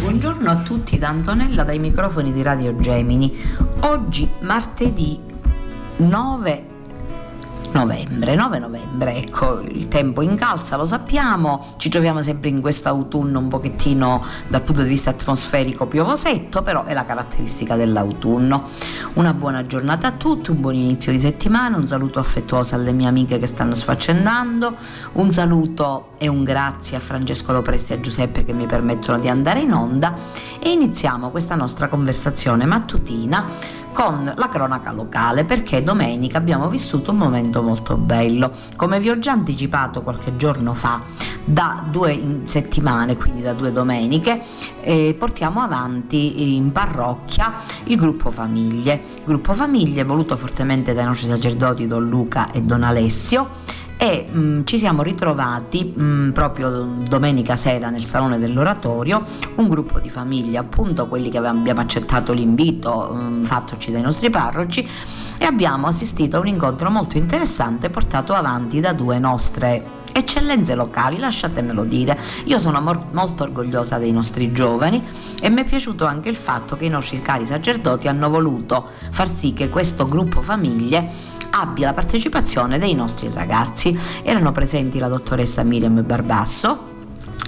[0.00, 3.34] Buongiorno a tutti da Antonella dai microfoni di Radio Gemini.
[3.80, 5.18] Oggi martedì
[5.96, 6.64] 9
[7.72, 13.48] novembre, 9 novembre, ecco, il tempo incalza, lo sappiamo, ci troviamo sempre in quest'autunno un
[13.48, 18.68] pochettino dal punto di vista atmosferico piovosetto, però è la caratteristica dell'autunno.
[19.14, 23.08] Una buona giornata a tutti, un buon inizio di settimana, un saluto affettuoso alle mie
[23.08, 24.76] amiche che stanno sfaccendando,
[25.12, 29.28] un saluto e un grazie a Francesco Lopresti e a Giuseppe che mi permettono di
[29.28, 30.16] andare in onda.
[30.58, 37.18] E iniziamo questa nostra conversazione mattutina con la cronaca locale perché domenica abbiamo vissuto un
[37.18, 38.50] momento molto bello.
[38.76, 41.00] Come vi ho già anticipato qualche giorno fa,
[41.44, 44.40] da due settimane, quindi da due domeniche,
[44.82, 49.00] eh, portiamo avanti in parrocchia il gruppo famiglie.
[49.24, 54.78] Gruppo famiglie voluto fortemente dai nostri sacerdoti Don Luca e Don Alessio e mh, ci
[54.78, 59.24] siamo ritrovati mh, proprio domenica sera nel salone dell'oratorio
[59.56, 64.88] un gruppo di famiglie appunto quelli che abbiamo accettato l'invito mh, fattoci dai nostri parroci
[65.36, 71.18] e abbiamo assistito a un incontro molto interessante portato avanti da due nostre eccellenze locali,
[71.18, 72.18] lasciatemelo dire.
[72.44, 75.04] Io sono mor- molto orgogliosa dei nostri giovani
[75.40, 79.28] e mi è piaciuto anche il fatto che i nostri cari sacerdoti hanno voluto far
[79.28, 83.98] sì che questo gruppo famiglie abbia la partecipazione dei nostri ragazzi.
[84.22, 86.86] Erano presenti la dottoressa Miriam Barbasso,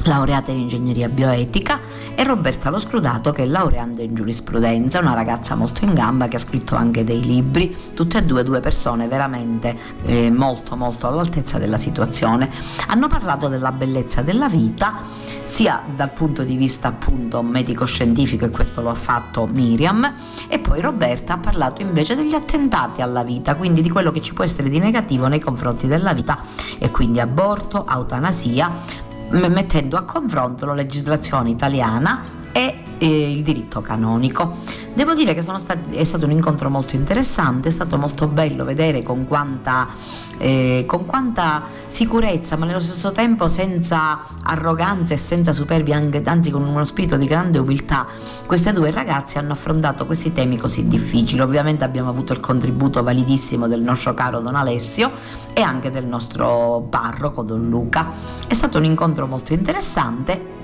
[0.05, 1.79] laureata in ingegneria bioetica,
[2.21, 6.37] e Roberta Lo Scrutato che è laureanda in giurisprudenza, una ragazza molto in gamba che
[6.37, 11.59] ha scritto anche dei libri, tutte e due due persone veramente eh, molto molto all'altezza
[11.59, 12.51] della situazione.
[12.89, 15.01] Hanno parlato della bellezza della vita
[15.45, 20.15] sia dal punto di vista appunto medico-scientifico e questo lo ha fatto Miriam
[20.47, 24.35] e poi Roberta ha parlato invece degli attentati alla vita, quindi di quello che ci
[24.35, 26.39] può essere di negativo nei confronti della vita
[26.79, 34.57] e quindi aborto, eutanasia, mettendo a confronto la legislazione italiana e eh, il diritto canonico.
[34.93, 39.03] Devo dire che stati, è stato un incontro molto interessante, è stato molto bello vedere
[39.03, 39.89] con quanta,
[40.37, 46.65] eh, con quanta sicurezza, ma nello stesso tempo senza arroganza e senza superbia, anzi con
[46.65, 48.07] uno spirito di grande umiltà,
[48.47, 51.41] queste due ragazze hanno affrontato questi temi così difficili.
[51.41, 55.13] Ovviamente abbiamo avuto il contributo validissimo del nostro caro Don Alessio
[55.55, 58.11] e anche del nostro parroco Don Luca.
[58.47, 60.59] È stato un incontro molto interessante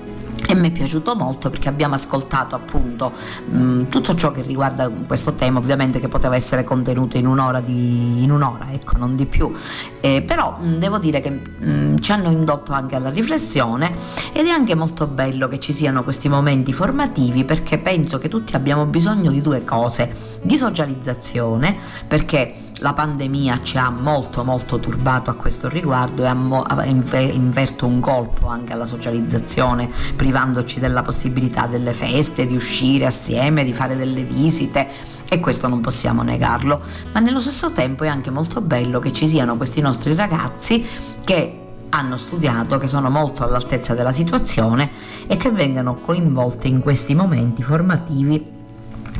[0.47, 3.11] e mi è piaciuto molto perché abbiamo ascoltato appunto
[3.49, 8.23] mh, tutto ciò che riguarda questo tema, ovviamente che poteva essere contenuto in un'ora, di,
[8.23, 9.51] in un'ora ecco, non di più,
[9.99, 13.93] eh, però mh, devo dire che mh, ci hanno indotto anche alla riflessione
[14.31, 18.55] ed è anche molto bello che ci siano questi momenti formativi perché penso che tutti
[18.55, 21.75] abbiamo bisogno di due cose, di socializzazione,
[22.07, 27.99] perché la pandemia ci ha molto molto turbato a questo riguardo e ha inverto un
[27.99, 34.23] colpo anche alla socializzazione, privandoci della possibilità delle feste, di uscire assieme, di fare delle
[34.23, 34.87] visite
[35.29, 36.81] e questo non possiamo negarlo,
[37.13, 40.85] ma nello stesso tempo è anche molto bello che ci siano questi nostri ragazzi
[41.23, 44.89] che hanno studiato, che sono molto all'altezza della situazione
[45.25, 48.56] e che vengano coinvolti in questi momenti formativi,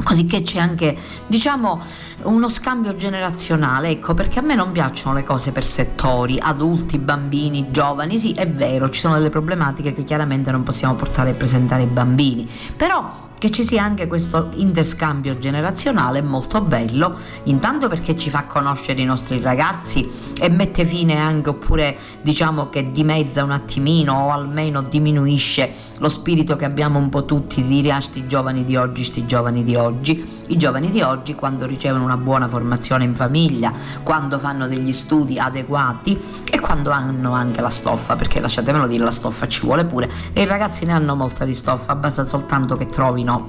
[0.04, 0.98] così che c'è anche,
[1.28, 1.82] diciamo,
[2.24, 7.72] uno scambio generazionale, ecco, perché a me non piacciono le cose per settori, adulti, bambini,
[7.72, 11.84] giovani, sì, è vero, ci sono delle problematiche che chiaramente non possiamo portare a presentare
[11.84, 18.30] ai bambini, però che ci sia anche questo interscambio generazionale molto bello, intanto perché ci
[18.30, 24.14] fa conoscere i nostri ragazzi e mette fine anche oppure diciamo che dimezza un attimino
[24.14, 28.64] o almeno diminuisce lo spirito che abbiamo un po' tutti di dire ah sti giovani
[28.66, 30.36] di oggi, sti giovani di oggi.
[30.50, 33.74] I giovani di oggi quando ricevono una buona formazione in famiglia,
[34.04, 36.18] quando fanno degli studi adeguati
[36.50, 40.44] e quando hanno anche la stoffa, perché lasciatemelo dire la stoffa ci vuole pure e
[40.44, 43.42] i ragazzi ne hanno molta di stoffa, basta soltanto che trovino เนาะ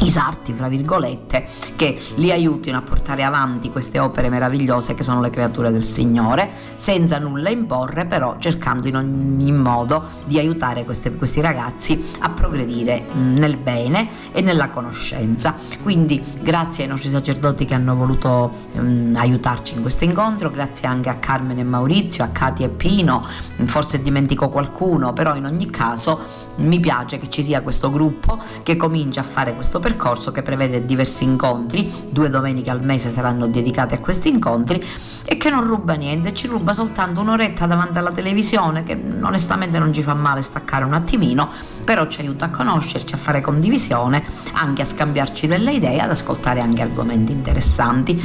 [0.00, 1.46] i sarti, fra virgolette,
[1.76, 6.50] che li aiutino a portare avanti queste opere meravigliose che sono le creature del Signore,
[6.74, 13.06] senza nulla imporre, però cercando in ogni modo di aiutare queste, questi ragazzi a progredire
[13.12, 15.54] nel bene e nella conoscenza.
[15.82, 21.08] Quindi grazie ai nostri sacerdoti che hanno voluto um, aiutarci in questo incontro, grazie anche
[21.08, 23.26] a Carmen e Maurizio, a Katia e Pino,
[23.64, 26.20] forse dimentico qualcuno, però in ogni caso
[26.56, 30.86] mi piace che ci sia questo gruppo che comincia a fare questo percorso che prevede
[30.86, 34.82] diversi incontri, due domeniche al mese saranno dedicate a questi incontri
[35.26, 39.92] e che non ruba niente, ci ruba soltanto un'oretta davanti alla televisione che onestamente non
[39.92, 41.50] ci fa male staccare un attimino,
[41.84, 46.60] però ci aiuta a conoscerci, a fare condivisione, anche a scambiarci delle idee, ad ascoltare
[46.60, 48.18] anche argomenti interessanti.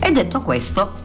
[0.00, 1.01] E detto questo,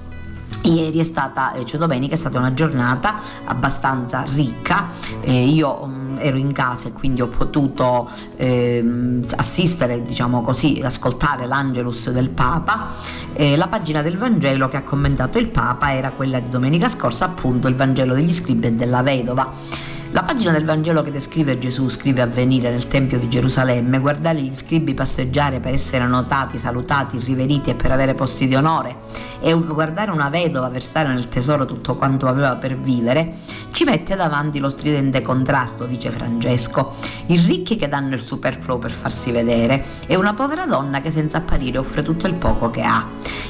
[0.63, 4.89] Ieri è stata, cioè domenica è stata una giornata abbastanza ricca,
[5.21, 11.45] eh, io um, ero in casa e quindi ho potuto eh, assistere, diciamo così, ascoltare
[11.45, 12.89] l'Angelus del Papa.
[13.33, 17.25] Eh, la pagina del Vangelo che ha commentato il Papa era quella di domenica scorsa,
[17.25, 19.85] appunto il Vangelo degli scribi e della vedova.
[20.17, 24.51] La pagina del Vangelo che descrive Gesù scrive avvenire nel Tempio di Gerusalemme, guardare gli
[24.51, 28.95] scribi passeggiare per essere notati, salutati, riveriti e per avere posti di onore,
[29.39, 33.35] e guardare una vedova versare nel tesoro tutto quanto aveva per vivere,
[33.69, 36.95] ci mette davanti lo stridente contrasto, dice Francesco.
[37.27, 41.37] I ricchi che danno il superfluo per farsi vedere e una povera donna che senza
[41.37, 43.05] apparire offre tutto il poco che ha.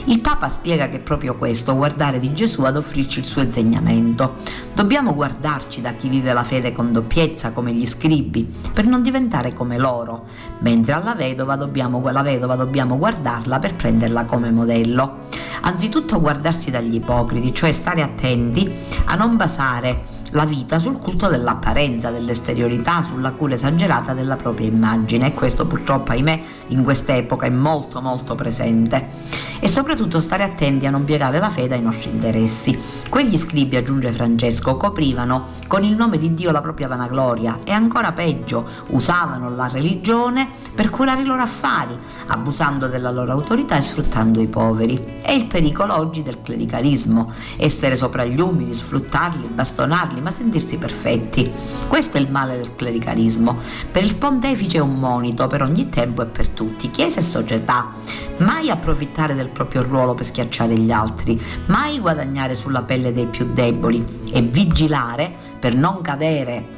[0.06, 4.36] Il Papa spiega che è proprio questo, guardare di Gesù ad offrirci il suo insegnamento.
[4.74, 9.54] Dobbiamo guardarci da chi vive la fede con doppiezza come gli scribi, per non diventare
[9.54, 10.26] come loro,
[10.60, 15.26] mentre alla vedova dobbiamo, vedova dobbiamo guardarla per prenderla come modello.
[15.62, 18.72] Anzitutto guardarsi dagli ipocriti, cioè stare attenti
[19.06, 25.28] a non basare la vita sul culto dell'apparenza, dell'esteriorità, sulla cura esagerata della propria immagine
[25.28, 30.90] e questo purtroppo ahimè in quest'epoca è molto molto presente e soprattutto stare attenti a
[30.90, 32.80] non piegare la fede ai nostri interessi.
[33.10, 38.12] Quegli scribi, aggiunge Francesco, coprivano con il nome di Dio la propria vanagloria e ancora
[38.12, 41.96] peggio usavano la religione per curare i loro affari,
[42.28, 45.22] abusando della loro autorità e sfruttando i poveri.
[45.22, 51.52] È il pericolo oggi del clericalismo, essere sopra gli umili, sfruttarli, bastonarli, ma sentirsi perfetti.
[51.88, 53.58] Questo è il male del clericalismo.
[53.92, 57.94] Per il pontefice è un monito per ogni tempo e per tutti, chiesa e società.
[58.38, 63.52] Mai approfittare del proprio ruolo per schiacciare gli altri, mai guadagnare sulla pelle dei più
[63.52, 66.76] deboli e vigilare per non cadere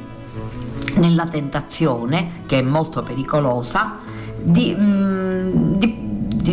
[0.96, 3.98] nella tentazione, che è molto pericolosa,
[4.42, 5.99] di, mm, di,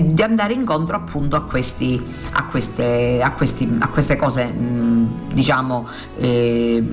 [0.01, 2.01] di, di andare incontro appunto a, questi,
[2.33, 6.83] a, queste, a, questi, a queste cose, mm, diciamo, eh,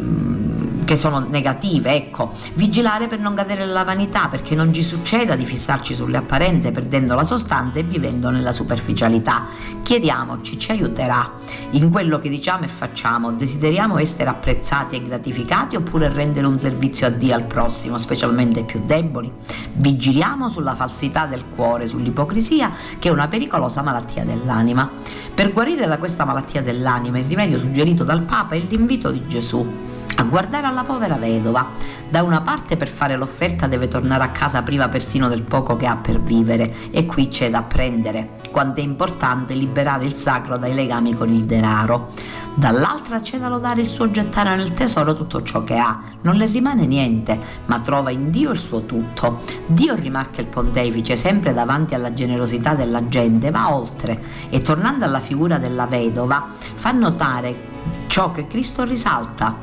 [0.84, 5.44] che sono negative, ecco, vigilare per non cadere nella vanità, perché non ci succeda di
[5.44, 9.46] fissarci sulle apparenze perdendo la sostanza e vivendo nella superficialità.
[9.82, 11.32] Chiediamoci, ci aiuterà
[11.70, 17.06] in quello che diciamo e facciamo, desideriamo essere apprezzati e gratificati oppure rendere un servizio
[17.06, 19.32] a Dio al prossimo, specialmente ai più deboli?
[19.72, 24.90] Vigiliamo sulla falsità del cuore, sull'ipocrisia, che è una pericolosa malattia dell'anima.
[25.34, 29.83] Per guarire da questa malattia dell'anima, il rimedio suggerito dal Papa è l'invito di Gesù
[30.16, 31.66] a guardare alla povera vedova.
[32.08, 35.86] Da una parte per fare l'offerta deve tornare a casa priva persino del poco che
[35.86, 40.74] ha per vivere e qui c'è da apprendere quanto è importante liberare il sacro dai
[40.74, 42.12] legami con il denaro.
[42.54, 46.46] Dall'altra c'è da lodare il suo gettare nel tesoro tutto ciò che ha, non le
[46.46, 49.40] rimane niente, ma trova in Dio il suo tutto.
[49.66, 55.18] Dio, rimarca il pontefice, sempre davanti alla generosità della gente, va oltre e tornando alla
[55.18, 57.72] figura della vedova fa notare
[58.06, 59.56] ciò che Cristo risalta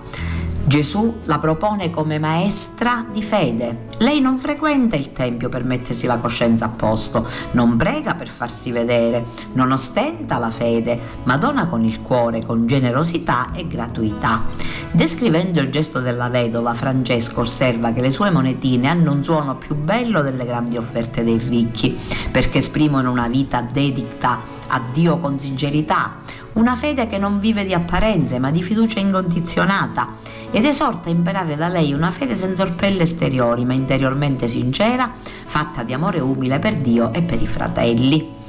[0.71, 3.87] Gesù la propone come maestra di fede.
[3.97, 8.71] Lei non frequenta il Tempio per mettersi la coscienza a posto, non prega per farsi
[8.71, 14.45] vedere, non ostenta la fede, ma dona con il cuore, con generosità e gratuità.
[14.91, 19.75] Descrivendo il gesto della vedova, Francesco osserva che le sue monetine hanno un suono più
[19.75, 21.99] bello delle grandi offerte dei ricchi,
[22.31, 26.19] perché esprimono una vita dedicata a Dio con sincerità,
[26.53, 30.15] una fede che non vive di apparenze ma di fiducia incondizionata
[30.51, 35.11] ed esorta a imparare da lei una fede senza orpelli esteriori ma interiormente sincera,
[35.45, 38.39] fatta di amore umile per Dio e per i fratelli.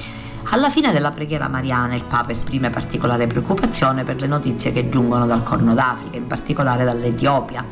[0.53, 5.25] Alla fine della preghiera mariana il Papa esprime particolare preoccupazione per le notizie che giungono
[5.25, 7.65] dal Corno d'Africa, in particolare dall'Etiopia,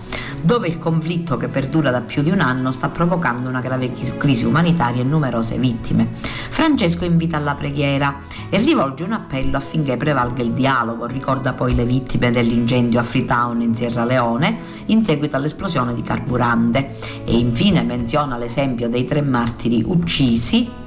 [0.43, 4.45] dove il conflitto che perdura da più di un anno sta provocando una grave crisi
[4.45, 6.09] umanitaria e numerose vittime.
[6.13, 11.85] Francesco invita alla preghiera e rivolge un appello affinché prevalga il dialogo, ricorda poi le
[11.85, 18.37] vittime dell'incendio a Freetown in Sierra Leone in seguito all'esplosione di carburante e infine menziona
[18.37, 20.79] l'esempio dei tre martiri uccisi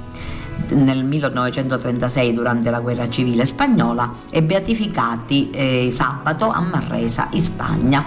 [0.70, 8.04] nel 1936 durante la guerra civile spagnola e beatificati eh, sabato a Marresa in Spagna.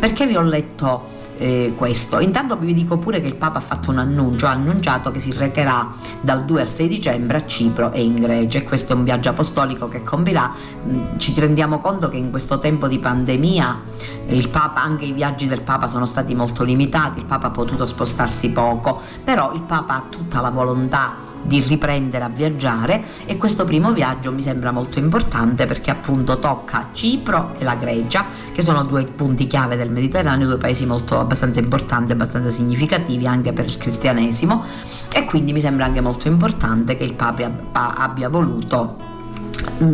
[0.00, 2.20] Perché vi ho letto eh, questo?
[2.20, 5.30] Intanto vi dico pure che il Papa ha fatto un annuncio, ha annunciato che si
[5.30, 5.92] recherà
[6.22, 9.28] dal 2 al 6 dicembre a Cipro e in Grecia e questo è un viaggio
[9.28, 10.50] apostolico che compirà.
[10.88, 13.80] Mm, ci rendiamo conto che in questo tempo di pandemia
[14.26, 17.86] eh, Papa, anche i viaggi del Papa sono stati molto limitati, il Papa ha potuto
[17.86, 23.64] spostarsi poco, però il Papa ha tutta la volontà di riprendere a viaggiare e questo
[23.64, 28.84] primo viaggio mi sembra molto importante perché appunto tocca Cipro e la Grecia che sono
[28.84, 33.76] due punti chiave del Mediterraneo, due paesi molto abbastanza importanti, abbastanza significativi anche per il
[33.76, 34.64] cristianesimo.
[35.12, 39.08] E quindi mi sembra anche molto importante che il Papa abbia voluto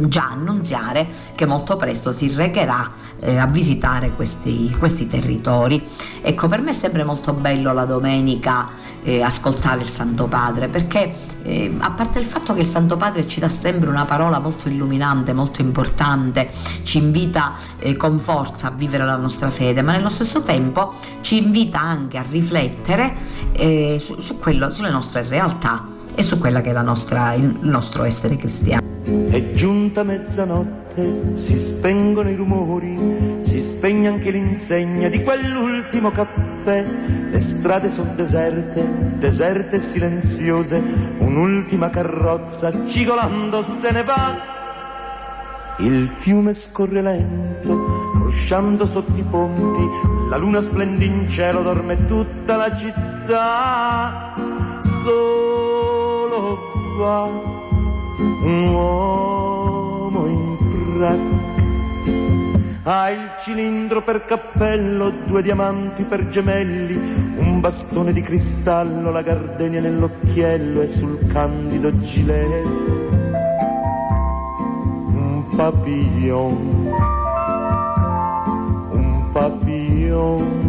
[0.09, 5.83] già annunziare che molto presto si recherà eh, a visitare questi, questi, territori.
[6.21, 8.67] Ecco, per me è sempre molto bello la domenica
[9.03, 13.27] eh, ascoltare il Santo Padre perché eh, a parte il fatto che il Santo Padre
[13.29, 16.51] ci dà sempre una parola molto illuminante, molto importante,
[16.83, 21.43] ci invita eh, con forza a vivere la nostra fede, ma nello stesso tempo ci
[21.45, 23.15] invita anche a riflettere
[23.53, 28.05] eh, su, su quello, sulle nostre realtà e su quella che è nostra, il nostro
[28.05, 28.85] essere cristiano.
[29.05, 30.86] È giunta mezzanotte,
[31.35, 36.85] si spengono i rumori, si spegne anche l'insegna di quell'ultimo caffè.
[37.31, 40.83] Le strade sono deserte, deserte e silenziose,
[41.19, 44.55] un'ultima carrozza cigolando se ne va.
[45.79, 49.87] Il fiume scorre lento, frusciando sotto i ponti,
[50.31, 54.33] la luna splende in cielo, dorme tutta la città.
[54.81, 56.59] Solo
[56.99, 57.25] va
[58.43, 59.56] un uomo
[60.97, 61.19] frac.
[62.85, 66.95] Ha il cilindro per cappello, due diamanti per gemelli,
[67.37, 72.65] un bastone di cristallo, la gardenia nell'occhiello e sul candido gilet.
[75.09, 76.93] Un papillon,
[78.91, 80.65] un papillon.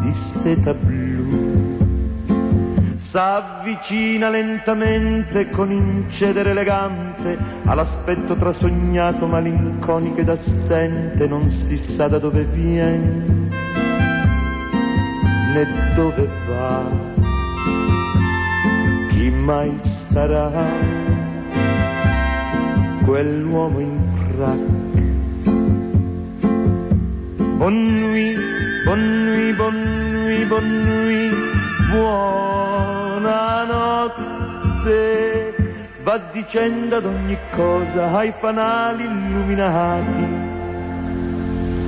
[0.00, 1.01] Di seta blu
[3.02, 12.44] s'avvicina lentamente con incedere elegante all'aspetto trasognato, malinconico ed assente, non si sa da dove
[12.44, 13.50] viene
[15.52, 16.80] né dove va,
[19.08, 20.50] chi mai sarà
[23.04, 24.80] quell'uomo in frac.
[27.56, 28.38] Bon nuit,
[28.86, 31.51] bon nuit, bon nuit, bon nuit,
[31.92, 33.20] buonanotte.
[36.02, 40.50] Va dicendo ad ogni cosa ai fanali illuminati.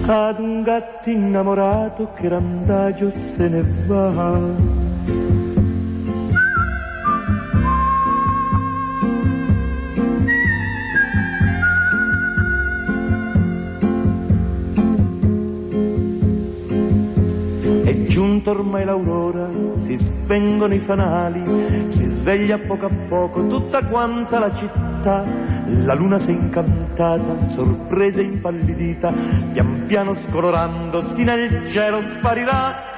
[0.07, 4.39] Ad un gatto innamorato che randagio se ne va
[18.55, 21.43] ormai l'aurora, si spengono i fanali,
[21.87, 25.23] si sveglia poco a poco tutta quanta la città.
[25.67, 29.13] La luna si è incantata, sorpresa e impallidita,
[29.53, 32.93] pian piano scolorandosi nel cielo sparirà.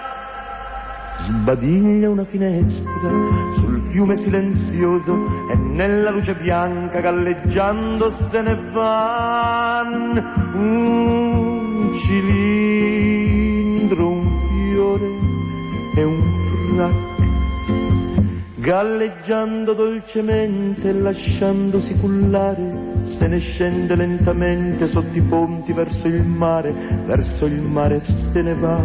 [1.14, 3.08] Sbadiglia una finestra
[3.50, 13.15] sul fiume silenzioso e nella luce bianca galleggiando se ne van un cilindro,
[15.96, 16.20] e un
[16.74, 16.94] frac,
[18.56, 26.74] galleggiando dolcemente lasciandosi cullare, se ne scende lentamente sotto i ponti verso il mare,
[27.06, 28.78] verso il mare se ne va.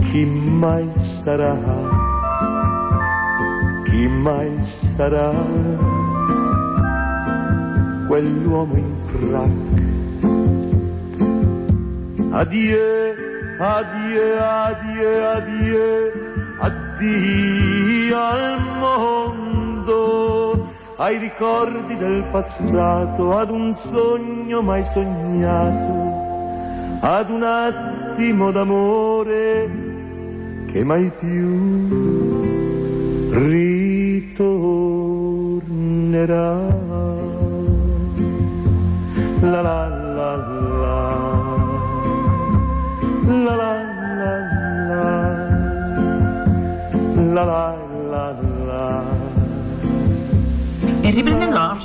[0.00, 1.56] Chi mai sarà?
[3.84, 5.30] Chi mai sarà?
[8.08, 9.76] Quell'uomo in frac.
[12.30, 13.27] Adieu
[13.60, 16.12] Addio, addio, addio,
[16.60, 28.52] addio al mondo, ai ricordi del passato, ad un sogno mai sognato, ad un attimo
[28.52, 29.68] d'amore
[30.66, 32.40] che mai più
[33.32, 34.78] ritornerà.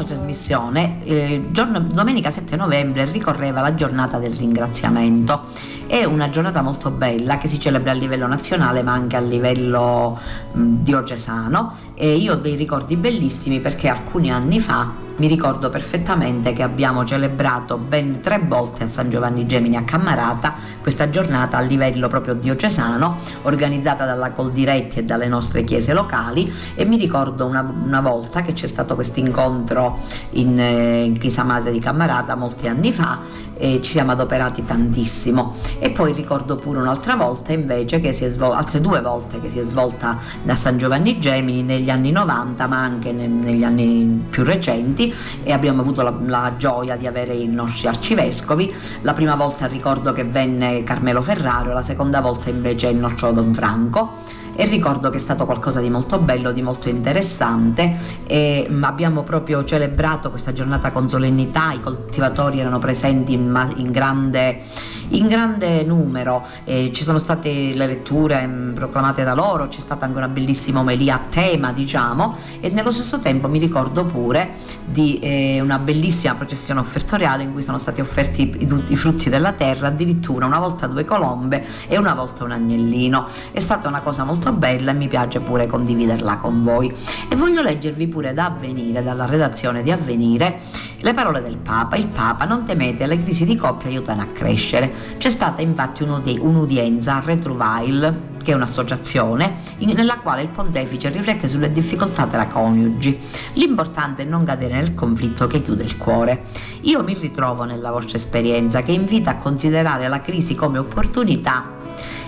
[0.01, 5.43] Trasmissione, eh, giorno- domenica 7 novembre ricorreva la giornata del ringraziamento.
[5.85, 10.19] È una giornata molto bella che si celebra a livello nazionale ma anche a livello
[10.53, 16.53] mh, diocesano e io ho dei ricordi bellissimi perché alcuni anni fa mi ricordo perfettamente
[16.53, 21.61] che abbiamo celebrato ben tre volte a San Giovanni Gemini a Cammarata questa giornata a
[21.61, 27.61] livello proprio diocesano, organizzata dalla Coldiretti e dalle nostre chiese locali e mi ricordo una,
[27.61, 29.99] una volta che c'è stato questo incontro
[30.31, 30.59] in,
[30.95, 33.19] in Chiesa Madre di Cammarata molti anni fa
[33.55, 38.27] e ci siamo adoperati tantissimo e poi ricordo pure un'altra volta invece che si è
[38.27, 42.67] svolta, altre due volte che si è svolta da San Giovanni Gemini negli anni 90
[42.67, 47.33] ma anche ne- negli anni più recenti e abbiamo avuto la, la gioia di avere
[47.33, 48.73] i nostri arcivescovi.
[49.01, 53.53] La prima volta ricordo che venne Carmelo Ferraro, la seconda volta invece il nostro Don
[53.53, 58.83] Franco e ricordo che è stato qualcosa di molto bello, di molto interessante e mm,
[58.83, 64.61] abbiamo proprio celebrato questa giornata con solennità, i coltivatori erano presenti in, in grande
[65.09, 70.05] in grande numero, eh, ci sono state le letture mh, proclamate da loro, c'è stata
[70.05, 74.51] anche una bellissima omelia a tema, diciamo, e nello stesso tempo mi ricordo pure
[74.85, 79.53] di eh, una bellissima processione offertoriale in cui sono stati offerti i, i frutti della
[79.53, 83.27] terra, addirittura una volta due colombe e una volta un agnellino.
[83.51, 86.93] È stata una cosa molto bella e mi piace pure condividerla con voi.
[87.29, 90.59] E voglio leggervi pure da Avvenire, dalla redazione di Avvenire,
[90.97, 91.95] le parole del Papa.
[91.97, 94.91] Il Papa, non temete, le crisi di coppia aiutano a crescere.
[95.17, 101.47] C'è stata infatti un'udi- un'udienza a Retrovail, che è un'associazione, nella quale il pontefice riflette
[101.47, 103.19] sulle difficoltà tra coniugi.
[103.53, 106.43] L'importante è non cadere nel conflitto che chiude il cuore.
[106.81, 111.81] Io mi ritrovo nella vostra esperienza che invita a considerare la crisi come opportunità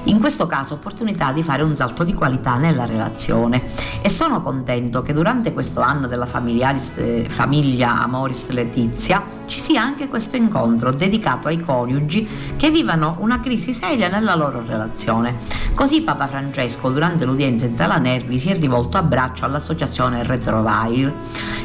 [0.05, 3.61] in questo caso opportunità di fare un salto di qualità nella relazione.
[4.01, 9.81] E sono contento che durante questo anno della familiaris, eh, famiglia Amoris Letizia ci sia
[9.81, 15.37] anche questo incontro dedicato ai coniugi che vivano una crisi seria nella loro relazione.
[15.73, 21.13] Così Papa Francesco durante l'udienza in Sala Nervi si è rivolto a braccio all'associazione Retrovair,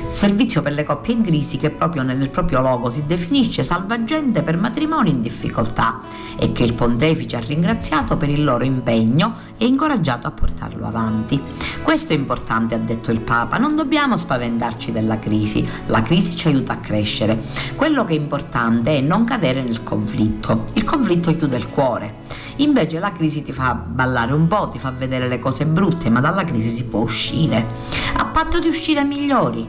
[0.08, 4.56] servizio per le coppie in crisi che proprio nel proprio logo si definisce salvagente per
[4.56, 6.00] matrimoni in difficoltà
[6.38, 11.40] e che il pontefice ha ringraziato per il loro impegno e incoraggiato a portarlo avanti.
[11.82, 16.48] Questo è importante, ha detto il Papa, non dobbiamo spaventarci della crisi, la crisi ci
[16.48, 17.42] aiuta a crescere.
[17.80, 20.64] Quello che è importante è non cadere nel conflitto.
[20.74, 22.16] Il conflitto chiude il cuore.
[22.56, 26.20] Invece la crisi ti fa ballare un po', ti fa vedere le cose brutte, ma
[26.20, 27.66] dalla crisi si può uscire.
[28.16, 29.66] A patto di uscire migliori.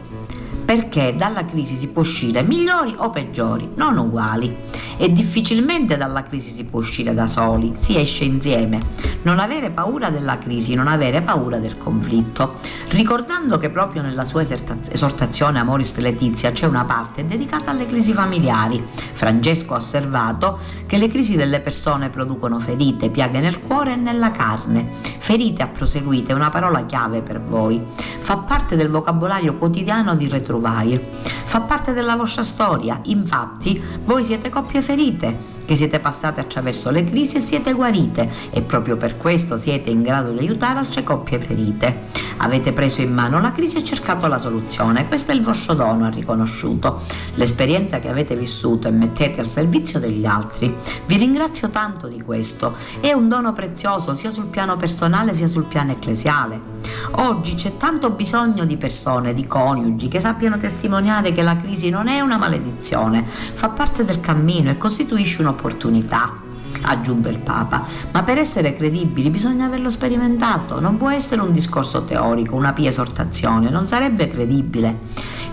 [0.71, 4.55] Perché dalla crisi si può uscire migliori o peggiori, non uguali.
[4.95, 8.79] E difficilmente dalla crisi si può uscire da soli, si esce insieme.
[9.23, 12.55] Non avere paura della crisi, non avere paura del conflitto.
[12.89, 18.81] Ricordando che proprio nella sua esortazione Amoris Letizia c'è una parte dedicata alle crisi familiari.
[19.11, 24.31] Francesco ha osservato che le crisi delle persone producono ferite, piaghe nel cuore e nella
[24.31, 24.89] carne.
[25.17, 27.83] Ferite a proseguite è una parola chiave per voi.
[27.95, 30.27] Fa parte del vocabolario quotidiano di
[30.61, 31.01] Retrovair.
[31.45, 32.99] Fa parte della vostra storia.
[33.05, 38.61] Infatti, voi siete coppie ferite che siete passate attraverso le crisi e siete guarite e
[38.61, 42.09] proprio per questo siete in grado di aiutare altre coppie ferite.
[42.37, 46.05] Avete preso in mano la crisi e cercato la soluzione, questo è il vostro dono,
[46.05, 47.01] ha riconosciuto.
[47.35, 50.75] L'esperienza che avete vissuto e mettete al servizio degli altri.
[51.05, 55.65] Vi ringrazio tanto di questo, è un dono prezioso sia sul piano personale sia sul
[55.65, 56.79] piano ecclesiale.
[57.11, 62.07] Oggi c'è tanto bisogno di persone, di coniugi che sappiano testimoniare che la crisi non
[62.07, 66.39] è una maledizione, fa parte del cammino e costituisce un'opportunità
[66.83, 71.51] ha aggiunto il Papa, ma per essere credibili bisogna averlo sperimentato, non può essere un
[71.51, 74.97] discorso teorico, una pia esortazione, non sarebbe credibile.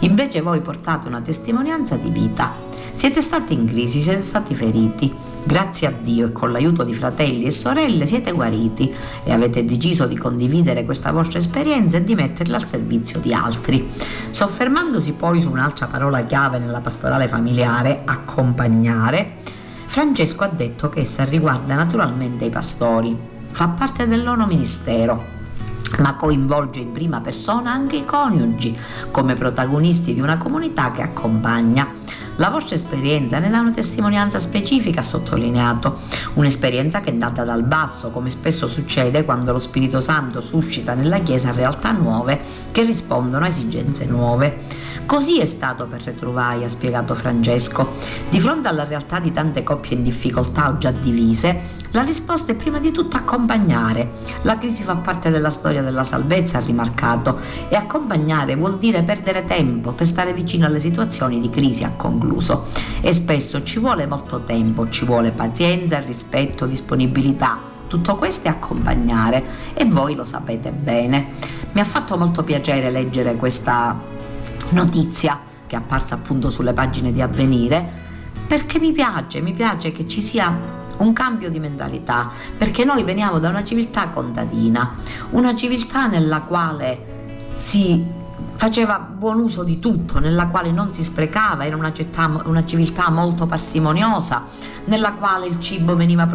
[0.00, 2.54] Invece voi portate una testimonianza di vita.
[2.92, 5.12] Siete stati in crisi, siete stati feriti.
[5.44, 8.92] Grazie a Dio e con l'aiuto di fratelli e sorelle siete guariti
[9.24, 13.88] e avete deciso di condividere questa vostra esperienza e di metterla al servizio di altri.
[14.30, 19.36] Soffermandosi poi su un'altra parola chiave nella pastorale familiare, accompagnare,
[19.88, 23.18] Francesco ha detto che essa riguarda naturalmente i pastori,
[23.50, 25.36] fa parte del loro ministero.
[26.00, 28.78] ma coinvolge in prima persona anche i coniugi
[29.10, 31.88] come protagonisti di una comunità che accompagna.
[32.38, 35.98] La vostra esperienza ne dà una testimonianza specifica, ha sottolineato,
[36.34, 41.18] un'esperienza che è data dal basso, come spesso succede quando lo Spirito Santo suscita nella
[41.18, 44.66] Chiesa realtà nuove che rispondono a esigenze nuove.
[45.04, 47.94] Così è stato per Retrovai, ha spiegato Francesco.
[48.28, 52.54] Di fronte alla realtà di tante coppie in difficoltà o già divise, la risposta è
[52.54, 54.10] prima di tutto accompagnare.
[54.42, 57.38] La crisi fa parte della storia della salvezza, ha rimarcato,
[57.70, 62.27] e accompagnare vuol dire perdere tempo per stare vicino alle situazioni di crisi, ha concluso.
[63.00, 67.60] E spesso ci vuole molto tempo, ci vuole pazienza, rispetto, disponibilità.
[67.86, 71.32] Tutto questo è accompagnare e voi lo sapete bene.
[71.72, 73.98] Mi ha fatto molto piacere leggere questa
[74.70, 78.06] notizia che è apparsa appunto sulle pagine di Avvenire
[78.46, 83.38] perché mi piace, mi piace che ci sia un cambio di mentalità, perché noi veniamo
[83.38, 84.96] da una civiltà contadina,
[85.30, 88.04] una civiltà nella quale si
[88.58, 93.08] faceva buon uso di tutto, nella quale non si sprecava, era una, città, una civiltà
[93.08, 94.44] molto parsimoniosa,
[94.88, 96.26] nella quale il cibo veniva,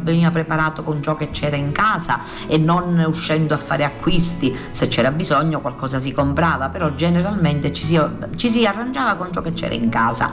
[0.00, 4.88] veniva preparato con ciò che c'era in casa e non uscendo a fare acquisti, se
[4.88, 8.00] c'era bisogno qualcosa si comprava, però generalmente ci si,
[8.36, 10.32] ci si arrangiava con ciò che c'era in casa.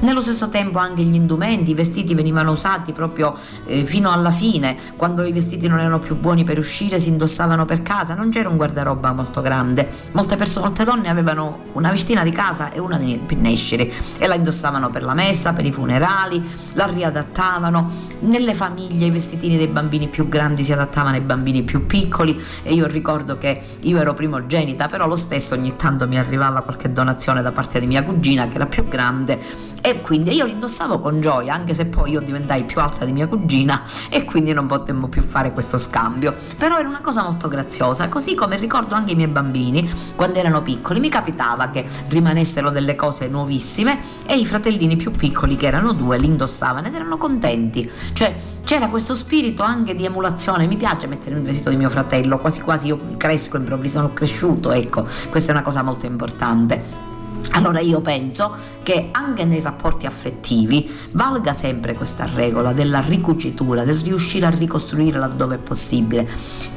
[0.00, 3.36] Nello stesso tempo anche gli indumenti, i vestiti venivano usati proprio
[3.66, 7.64] eh, fino alla fine, quando i vestiti non erano più buoni per uscire si indossavano
[7.64, 12.22] per casa, non c'era un guardaroba molto grande, molte, persone, molte donne avevano una vestina
[12.22, 16.42] di casa e una di pinnesciri e la indossavano per la messa, per i funerali,
[16.72, 21.86] la riadattavano, nelle famiglie i vestitini dei bambini più grandi si adattavano ai bambini più
[21.86, 22.40] piccoli.
[22.62, 26.92] E io ricordo che io ero primogenita, però lo stesso ogni tanto mi arrivava qualche
[26.92, 30.98] donazione da parte di mia cugina che era più grande e quindi io li indossavo
[30.98, 34.66] con gioia anche se poi io diventai più alta di mia cugina e quindi non
[34.66, 36.34] potemmo più fare questo scambio.
[36.56, 40.62] Però era una cosa molto graziosa così come ricordo anche i miei bambini quando erano
[40.62, 41.00] piccoli.
[41.00, 46.16] Mi capitava che rimanessero delle cose nuovissime e i fratellini più piccoli che erano due
[46.16, 47.90] li indossavano ed erano contenti.
[48.14, 50.66] Cioè c'era questo spirito anche di emulazione.
[50.66, 54.72] Mi piace mettere il vestito di mio fratello quasi quasi io cresco improvvisamente sono cresciuto
[54.72, 55.06] ecco.
[55.28, 57.13] Questa è una cosa molto importante
[57.54, 63.98] allora io penso che anche nei rapporti affettivi valga sempre questa regola della ricucitura, del
[63.98, 66.28] riuscire a ricostruire laddove è possibile,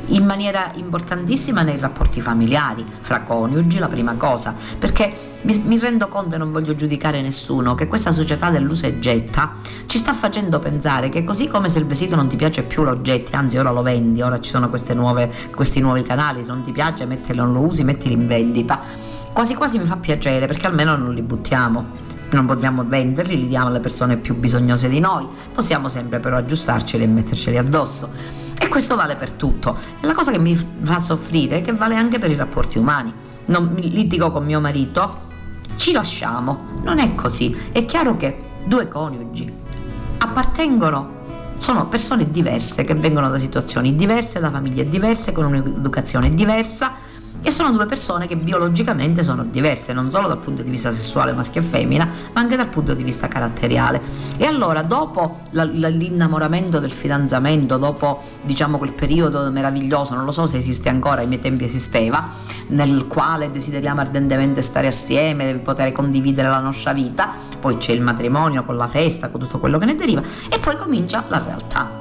[0.08, 5.12] in maniera importantissima nei rapporti familiari, fra coniugi la prima cosa, perché
[5.42, 9.54] mi, mi rendo conto e non voglio giudicare nessuno che questa società dell'usa e getta
[9.88, 13.02] ci sta facendo pensare che così come se il vestito non ti piace più lo
[13.02, 16.72] getti, anzi ora lo vendi, ora ci sono nuove, questi nuovi canali, se non ti
[16.72, 20.96] piace mettilo, non lo usi, mettili in vendita quasi quasi mi fa piacere perché almeno
[20.96, 21.86] non li buttiamo.
[22.32, 27.04] Non potremmo venderli, li diamo alle persone più bisognose di noi, possiamo sempre però aggiustarceli
[27.04, 28.10] e metterceli addosso.
[28.60, 29.78] E questo vale per tutto.
[30.02, 33.14] E la cosa che mi fa soffrire è che vale anche per i rapporti umani.
[33.46, 35.28] Non litigo con mio marito,
[35.76, 36.80] ci lasciamo.
[36.82, 37.56] Non è così.
[37.72, 39.54] È chiaro che due coniugi
[40.18, 41.14] appartengono
[41.60, 47.06] sono persone diverse che vengono da situazioni diverse, da famiglie diverse, con un'educazione diversa
[47.42, 51.34] e sono due persone che biologicamente sono diverse, non solo dal punto di vista sessuale
[51.34, 54.02] maschio e femmina, ma anche dal punto di vista caratteriale.
[54.38, 60.32] E allora, dopo la, la, l'innamoramento del fidanzamento, dopo diciamo quel periodo meraviglioso, non lo
[60.32, 62.30] so se esiste ancora, ai miei tempi esisteva,
[62.68, 68.64] nel quale desideriamo ardentemente stare assieme, poter condividere la nostra vita, poi c'è il matrimonio
[68.64, 71.97] con la festa, con tutto quello che ne deriva, e poi comincia la realtà.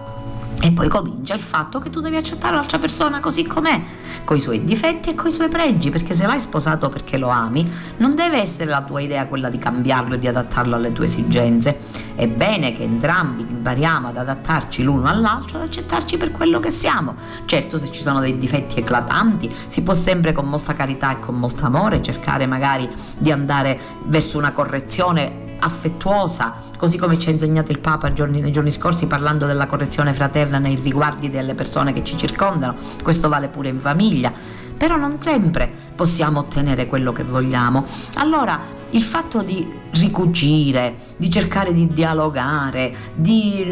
[0.66, 3.80] E poi comincia il fatto che tu devi accettare l'altra persona così com'è,
[4.24, 7.28] con i suoi difetti e con i suoi pregi, perché se l'hai sposato perché lo
[7.28, 11.04] ami, non deve essere la tua idea quella di cambiarlo e di adattarlo alle tue
[11.04, 11.78] esigenze.
[12.16, 17.14] È bene che entrambi impariamo ad adattarci l'uno all'altro, ad accettarci per quello che siamo.
[17.44, 21.36] Certo, se ci sono dei difetti eclatanti, si può sempre con molta carità e con
[21.36, 27.72] molto amore cercare magari di andare verso una correzione affettuosa, così come ci ha insegnato
[27.72, 32.04] il Papa giorni, nei giorni scorsi parlando della correzione fraterna nei riguardi delle persone che
[32.04, 34.32] ci circondano, questo vale pure in famiglia,
[34.76, 37.84] però non sempre possiamo ottenere quello che vogliamo.
[38.16, 43.64] Allora il fatto di ricucire, di cercare di dialogare, di,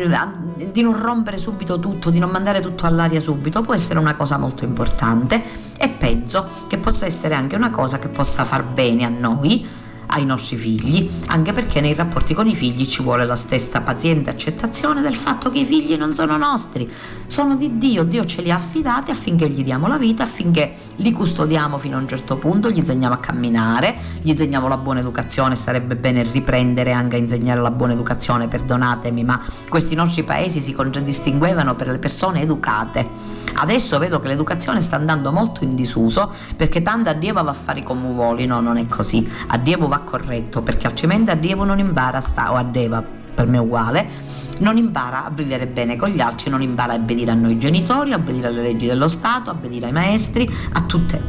[0.73, 4.39] di, non rompere subito tutto, di non mandare tutto all'aria subito, può essere una cosa
[4.39, 5.63] molto importante.
[5.77, 10.25] E penso che possa essere anche una cosa che possa far bene a noi ai
[10.25, 15.03] nostri figli, anche perché nei rapporti con i figli ci vuole la stessa paziente accettazione
[15.03, 16.91] del fatto che i figli non sono nostri,
[17.27, 21.13] sono di Dio, Dio ce li ha affidati affinché gli diamo la vita, affinché li
[21.13, 25.57] custodiamo fino a un certo punto, gli insegniamo a camminare, gli insegniamo la buona educazione,
[25.57, 30.73] sarebbe bene riprendere anche a insegnare la buona educazione, perdonatemi, ma questi nostri paesi si
[30.73, 33.43] contraddistinguevano per le persone educate.
[33.55, 37.83] Adesso vedo che l'educazione sta andando molto in disuso perché tanto Dio va a fare
[37.83, 39.29] come vuole, no, non è così.
[39.49, 43.03] A Dio va corretto perché altrimenti a Dio non impara a stare, o a Deva
[43.35, 44.07] per me uguale,
[44.59, 48.13] non impara a vivere bene con gli altri, non impara a obbedire a noi genitori,
[48.13, 51.21] a obbedire alle leggi dello Stato, a obbedire ai maestri, a tutte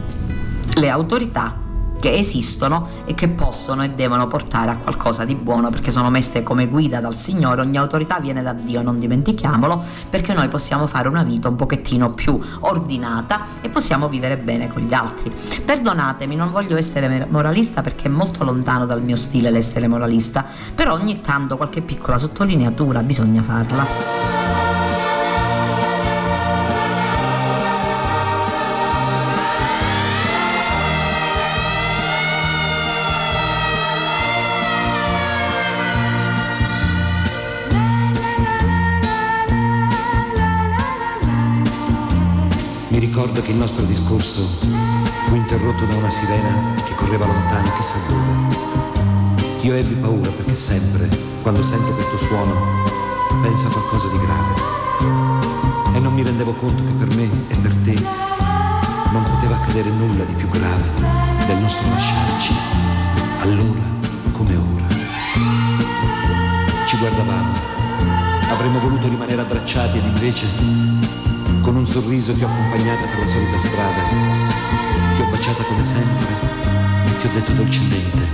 [0.75, 1.63] le autorità
[2.05, 6.43] che esistono e che possono e devono portare a qualcosa di buono perché sono messe
[6.43, 11.07] come guida dal Signore, ogni autorità viene da Dio, non dimentichiamolo, perché noi possiamo fare
[11.07, 15.33] una vita un pochettino più ordinata e possiamo vivere bene con gli altri.
[15.65, 20.93] Perdonatemi, non voglio essere moralista perché è molto lontano dal mio stile l'essere moralista, però
[20.93, 24.44] ogni tanto qualche piccola sottolineatura bisogna farla.
[43.25, 44.41] Ricordo che il nostro discorso
[45.25, 49.41] fu interrotto da una sirena che correva lontano chissà dove.
[49.61, 51.09] Io ebbi paura perché sempre,
[51.41, 52.53] quando sento questo suono,
[53.41, 54.53] penso a qualcosa di grave.
[55.95, 57.95] E non mi rendevo conto che per me e per te
[59.11, 60.83] non poteva accadere nulla di più grave
[61.47, 62.53] del nostro lasciarci,
[63.39, 63.81] allora
[64.33, 64.87] come ora.
[66.85, 67.53] Ci guardavamo,
[68.49, 71.24] avremmo voluto rimanere abbracciati ed invece
[71.65, 74.03] con un sorriso ti ho accompagnata per la solita strada,
[75.15, 76.27] ti ho baciata come sempre
[77.07, 78.29] e ti ho detto dolcemente,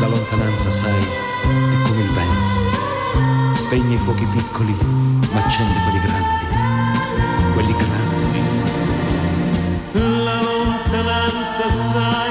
[0.00, 4.76] la lontananza, sai, è come il vento, spegne i fuochi piccoli,
[5.32, 6.46] ma accende quelli grandi,
[7.52, 8.42] quelli grandi.
[10.24, 12.27] La lontananza, sai,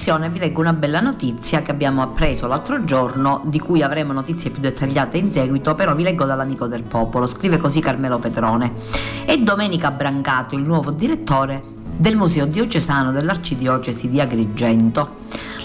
[0.00, 4.50] trasmissione vi leggo una bella notizia che abbiamo appreso l'altro giorno, di cui avremo notizie
[4.50, 8.72] più dettagliate in seguito, però vi leggo dall'amico del popolo, scrive così Carmelo Petrone.
[9.26, 11.62] È Domenica Brancato il nuovo direttore
[11.98, 15.16] del Museo Diocesano dell'Arcidiocesi di Agrigento.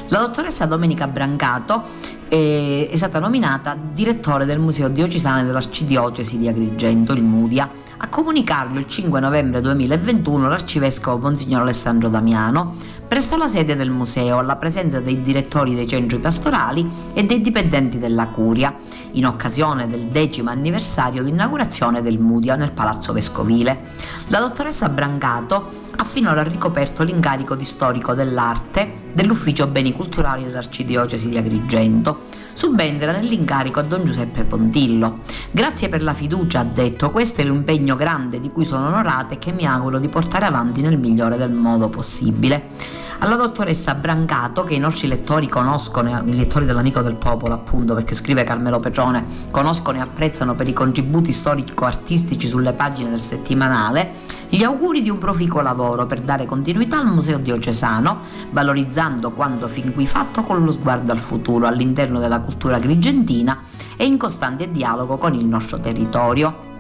[0.10, 1.84] La dottoressa Domenica Brancato
[2.28, 7.84] è stata nominata direttore del Museo Diocesano dell'Arcidiocesi di Agrigento, il MUDIA.
[7.98, 12.76] A comunicarlo il 5 novembre 2021 l'arcivescovo Monsignor Alessandro Damiano
[13.08, 17.98] presso la sede del museo alla presenza dei direttori dei centri pastorali e dei dipendenti
[17.98, 18.76] della curia,
[19.12, 23.94] in occasione del decimo anniversario di inaugurazione del Mudia nel Palazzo Vescovile.
[24.28, 31.38] La dottoressa Brancato ha finora ricoperto l'incarico di storico dell'arte dell'Ufficio Beni Culturali dell'Arcidiocesi di
[31.38, 32.35] Agrigento.
[32.56, 35.20] Subentra nell'incarico a Don Giuseppe Pontillo.
[35.52, 39.40] Grazie per la fiducia, ha detto, questo è l'impegno grande di cui sono onorata e
[39.40, 44.76] che mi auguro di portare avanti nel migliore del modo possibile alla dottoressa Brancato, che
[44.76, 49.98] i nostri lettori conoscono, i lettori dell'Amico del Popolo appunto, perché scrive Carmelo Petrone, conoscono
[49.98, 55.62] e apprezzano per i contributi storico-artistici sulle pagine del settimanale, gli auguri di un proficuo
[55.62, 58.20] lavoro per dare continuità al Museo Diocesano,
[58.52, 63.60] valorizzando quanto fin qui fatto con lo sguardo al futuro all'interno della cultura agrigentina
[63.98, 66.74] e in costante dialogo con il nostro territorio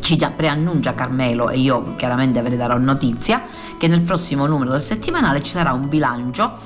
[0.00, 3.42] ci preannuncia Carmelo e io chiaramente ve ne darò notizia
[3.78, 6.58] che nel prossimo numero del settimanale ci sarà un bilancio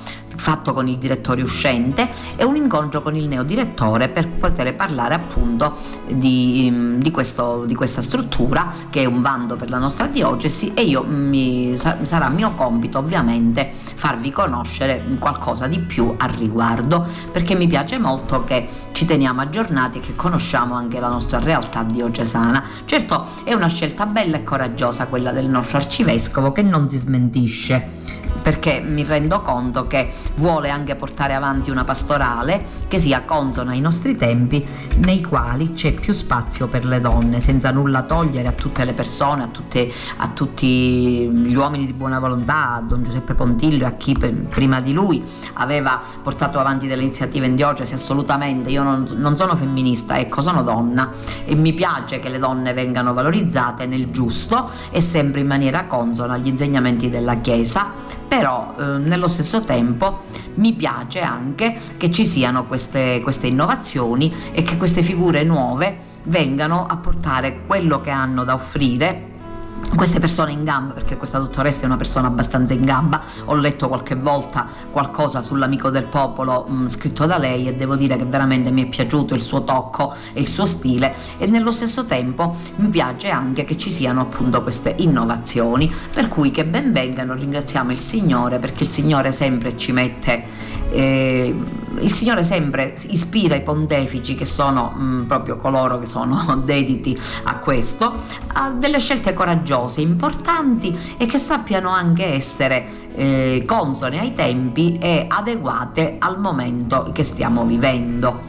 [0.45, 5.75] fatto con il direttore uscente e un incontro con il neodirettore per poter parlare appunto
[6.05, 10.83] di, di, questo, di questa struttura che è un bando per la nostra diocesi e
[10.83, 17.65] io mi, sarà mio compito ovviamente farvi conoscere qualcosa di più al riguardo perché mi
[17.65, 22.63] piace molto che ci teniamo aggiornati e che conosciamo anche la nostra realtà diocesana.
[22.85, 28.24] Certo è una scelta bella e coraggiosa quella del nostro arcivescovo che non si smentisce
[28.45, 33.81] perché mi rendo conto che vuole anche portare avanti una pastorale che sia consona ai
[33.81, 34.63] nostri tempi,
[34.97, 39.41] nei quali c'è più spazio per le donne, senza nulla togliere a tutte le persone,
[39.41, 44.15] a, tutte, a tutti gli uomini di buona volontà, a Don Giuseppe Pontiglio, a chi
[44.15, 49.55] prima di lui aveva portato avanti delle iniziative in diocesi, assolutamente, io non, non sono
[49.55, 51.13] femminista, ecco, sono donna
[51.45, 56.35] e mi piace che le donne vengano valorizzate nel giusto e sempre in maniera consona
[56.35, 58.04] agli insegnamenti della Chiesa
[58.37, 60.23] però eh, nello stesso tempo
[60.55, 66.85] mi piace anche che ci siano queste, queste innovazioni e che queste figure nuove vengano
[66.85, 69.33] a portare quello che hanno da offrire
[69.95, 73.87] queste persone in gamba, perché questa dottoressa è una persona abbastanza in gamba, ho letto
[73.87, 78.25] qualche volta qualcosa sull'amico del popolo mh, mm, scritto da lei e devo dire che
[78.25, 81.13] veramente mi è piaciuto il suo tocco e il suo stile.
[81.37, 86.51] E nello stesso tempo mi piace anche che ci siano appunto queste innovazioni, per cui
[86.51, 91.55] che ben vengano, ringraziamo il Signore perché il Signore sempre ci mette eh,
[91.99, 97.17] il Signore sempre ispira i pontefici che sono mh, mm, proprio coloro che sono dediti
[97.43, 98.13] a questo
[98.53, 105.25] a delle scelte coraggiose, importanti e che sappiano anche essere eh, consone ai tempi e
[105.27, 108.41] adeguate al momento che stiamo vivendo.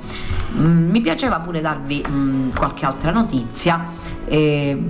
[0.58, 3.86] Mm, mi piaceva pure darvi mm, qualche altra notizia.
[4.26, 4.80] Eh,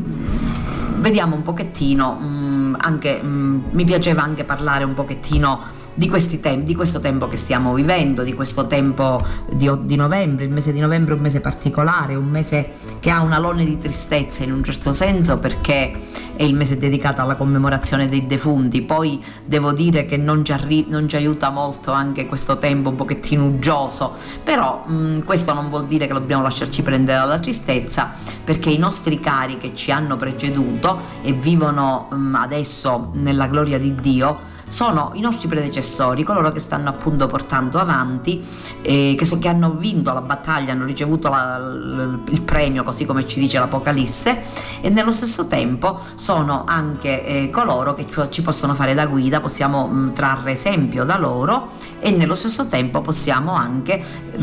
[0.97, 7.01] vediamo un pochettino, mh, anche, mi piaceva anche parlare un pochettino di, tem- di, questo
[7.01, 10.45] tempo che stiamo vivendo, di questo tempo di, di, novembre.
[10.45, 13.79] Il mese di novembre è un mese particolare, un mese che ha una lone di
[13.79, 15.93] tristezza in un certo senso perché
[16.37, 18.83] è il mese dedicato alla commemorazione dei defunti.
[18.83, 22.97] Poi devo dire che non ci, arri- non ci aiuta molto anche questo tempo un
[22.97, 28.13] pochettino uggioso, però mh, questo non vuol dire che dobbiamo lasciarci prendere dalla tristezza
[28.45, 33.95] perché i nostri cari che ci hanno preceduto e vivono mh, adesso nella gloria di
[33.95, 38.45] Dio, sono i nostri predecessori, coloro che stanno appunto portando avanti,
[38.83, 43.07] eh, che, so, che, hanno vinto la battaglia, hanno ricevuto la, l, il premio, così
[43.07, 44.43] come ci dice l'Apocalisse,
[44.81, 49.87] e nello stesso tempo sono anche eh, coloro che ci possono fare da guida, possiamo
[49.87, 54.03] mh, trarre esempio da loro e nello stesso tempo possiamo anche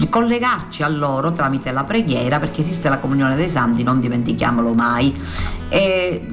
[0.09, 5.15] collegarci a loro tramite la preghiera, perché esiste la comunione dei santi, non dimentichiamolo mai.
[5.69, 6.25] E,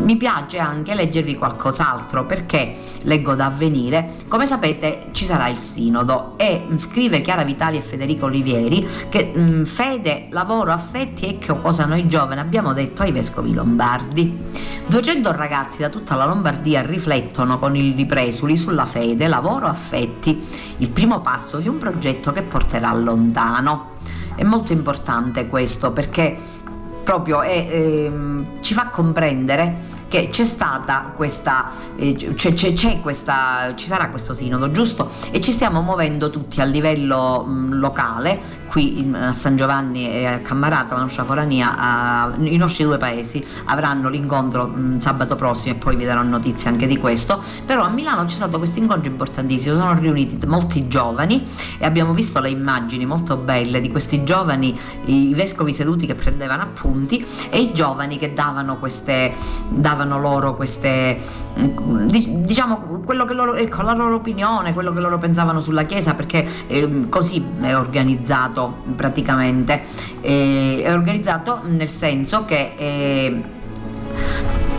[0.00, 4.16] mi piace anche leggervi qualcos'altro perché leggo da avvenire.
[4.28, 9.40] Come sapete ci sarà il sinodo e scrive Chiara Vitali e Federico Olivieri che mh,
[9.40, 14.76] mm, fede, lavoro, affetti che cosa noi giovani abbiamo detto ai vescovi lombardi.
[14.88, 20.42] 200 ragazzi da tutta la Lombardia riflettono con il ripresuli sulla fede, lavoro, affetti,
[20.78, 23.96] il primo passo di un progetto che porterà lontano.
[24.34, 26.38] È molto importante questo perché
[27.08, 33.72] proprio è, ehm, ci fa comprendere che c'è stata questa, eh, c'è, c'è, c'è questa,
[33.76, 35.08] ci sarà questo sinodo, giusto?
[35.30, 40.94] E ci stiamo muovendo tutti a livello locale qui a San Giovanni e a Cammarata,
[40.94, 45.96] la nostra forania, a, i nostri due paesi avranno l'incontro mh, sabato prossimo e poi
[45.96, 49.98] vi darò notizie anche di questo, però a Milano c'è stato questo incontro importantissimo, sono
[49.98, 51.46] riuniti molti giovani
[51.78, 56.62] e abbiamo visto le immagini molto belle di questi giovani, i vescovi seduti che prendevano
[56.62, 59.34] appunti e i giovani che davano queste,
[59.68, 61.18] davano loro queste,
[61.54, 66.46] diciamo, quello che loro, ecco, la loro opinione, quello che loro pensavano sulla Chiesa, perché
[66.66, 69.82] eh, così è organizzato organizzato praticamente,
[70.20, 73.42] eh, è organizzato nel senso che eh,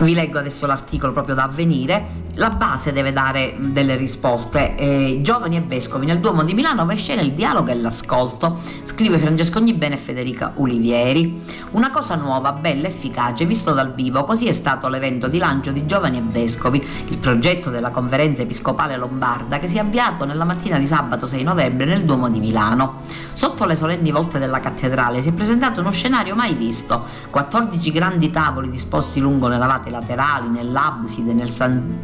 [0.04, 4.76] vi leggo adesso l'articolo proprio da avvenire la base deve dare delle risposte.
[4.76, 8.58] Eh, giovani e vescovi nel Duomo di Milano va in scena il dialogo e l'ascolto,
[8.84, 11.42] scrive Francesco Ognibene e Federica Ulivieri.
[11.72, 15.84] Una cosa nuova, bella, efficace, visto dal vivo, così è stato l'evento di lancio di
[15.86, 20.78] Giovani e Vescovi, il progetto della conferenza episcopale lombarda che si è avviato nella mattina
[20.78, 23.00] di sabato 6 novembre nel Duomo di Milano.
[23.32, 28.30] Sotto le solenni volte della cattedrale si è presentato uno scenario mai visto, 14 grandi
[28.30, 31.50] tavoli disposti lungo le navate laterali, nell'abside, nel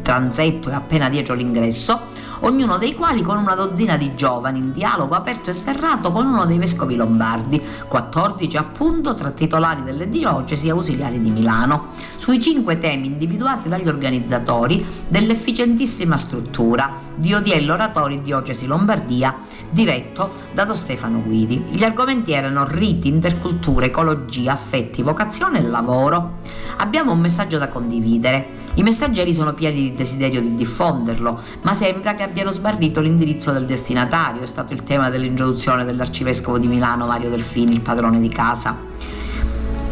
[0.01, 5.15] transetto e appena dietro l'ingresso, ognuno dei quali con una dozzina di giovani in dialogo
[5.15, 10.71] aperto e serrato con uno dei vescovi lombardi, 14 appunto tra titolari delle diocesi e
[10.71, 18.67] ausiliari di Milano, sui cinque temi individuati dagli organizzatori dell'efficientissima struttura di Odiello Oratori Diocesi
[18.67, 19.35] Lombardia,
[19.69, 21.65] diretto da Don Stefano Guidi.
[21.71, 26.39] Gli argomenti erano riti, intercultura, ecologia, affetti, vocazione e lavoro.
[26.77, 28.65] Abbiamo un messaggio da condividere.
[28.77, 33.65] I messaggeri sono pieni di desiderio di diffonderlo, ma sembra che abbiano sbarrito l'indirizzo del
[33.65, 38.77] destinatario, è stato il tema dell'introduzione dell'arcivescovo di Milano Mario Delfini, il padrone di casa.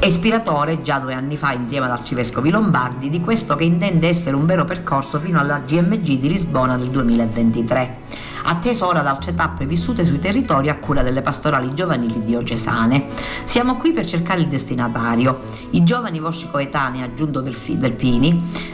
[0.04, 4.46] Ispiratore già due anni fa insieme ad arcivescovi lombardi di questo che intende essere un
[4.46, 10.06] vero percorso fino alla GMG di Lisbona del 2023 attesa ora da altre tappe vissute
[10.06, 13.08] sui territori a cura delle pastorali giovanili diocesane.
[13.44, 15.42] Siamo qui per cercare il destinatario.
[15.72, 17.56] I giovani vostri coetanei, aggiunto del,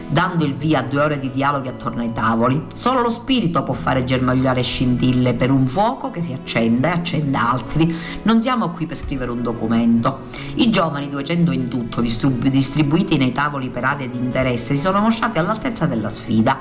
[0.09, 2.65] dando il via a due ore di dialoghi attorno ai tavoli.
[2.75, 7.51] Solo lo spirito può fare germogliare scintille per un fuoco che si accenda e accenda
[7.51, 7.95] altri.
[8.23, 10.23] Non siamo qui per scrivere un documento.
[10.55, 15.39] I giovani, 200 in tutto, distribuiti nei tavoli per aree di interesse, si sono mostrati
[15.39, 16.59] all'altezza della sfida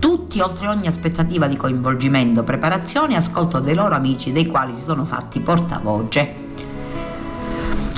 [0.00, 4.82] tutti oltre ogni aspettativa di coinvolgimento, preparazione e ascolto dei loro amici dei quali si
[4.82, 6.49] sono fatti portavoce.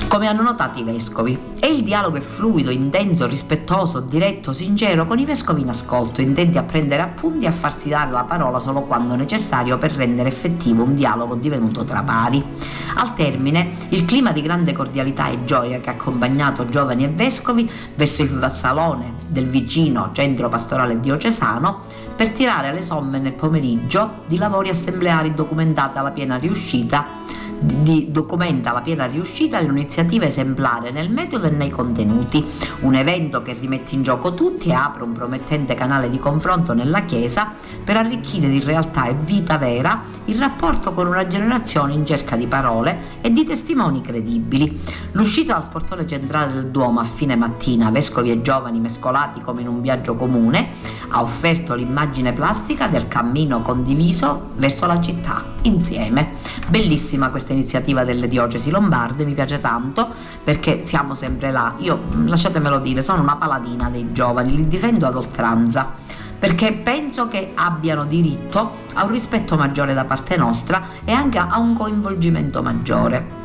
[0.07, 5.17] Come hanno notato i vescovi, e il dialogo è fluido, intenso, rispettoso, diretto, sincero, con
[5.17, 8.81] i vescovi in ascolto, intenti a prendere appunti e a farsi dare la parola solo
[8.81, 12.43] quando necessario per rendere effettivo un dialogo divenuto tra pari.
[12.95, 17.69] Al termine, il clima di grande cordialità e gioia che ha accompagnato giovani e vescovi
[17.95, 21.81] verso il salone del vicino centro pastorale diocesano
[22.15, 27.21] per tirare le somme nel pomeriggio di lavori assembleari documentata la piena riuscita
[27.63, 32.45] di, documenta la piena riuscita di un'iniziativa esemplare nel metodo e nei contenuti,
[32.81, 37.05] un evento che rimette in gioco tutti e apre un promettente canale di confronto nella
[37.05, 37.53] Chiesa
[37.83, 42.47] per arricchire di realtà e vita vera il rapporto con una generazione in cerca di
[42.47, 44.79] parole e di testimoni credibili.
[45.11, 49.67] L'uscita dal portone centrale del Duomo a fine mattina, vescovi e giovani mescolati come in
[49.67, 50.69] un viaggio comune,
[51.09, 56.35] ha offerto l'immagine plastica del cammino condiviso verso la città, insieme.
[56.69, 60.09] Bellissima questa iniziativa delle diocesi lombarde, mi piace tanto
[60.43, 61.75] perché siamo sempre là.
[61.77, 65.93] Io, lasciatemelo dire, sono una paladina dei giovani, li difendo ad oltranza
[66.43, 71.57] perché penso che abbiano diritto a un rispetto maggiore da parte nostra e anche a
[71.57, 73.41] un coinvolgimento maggiore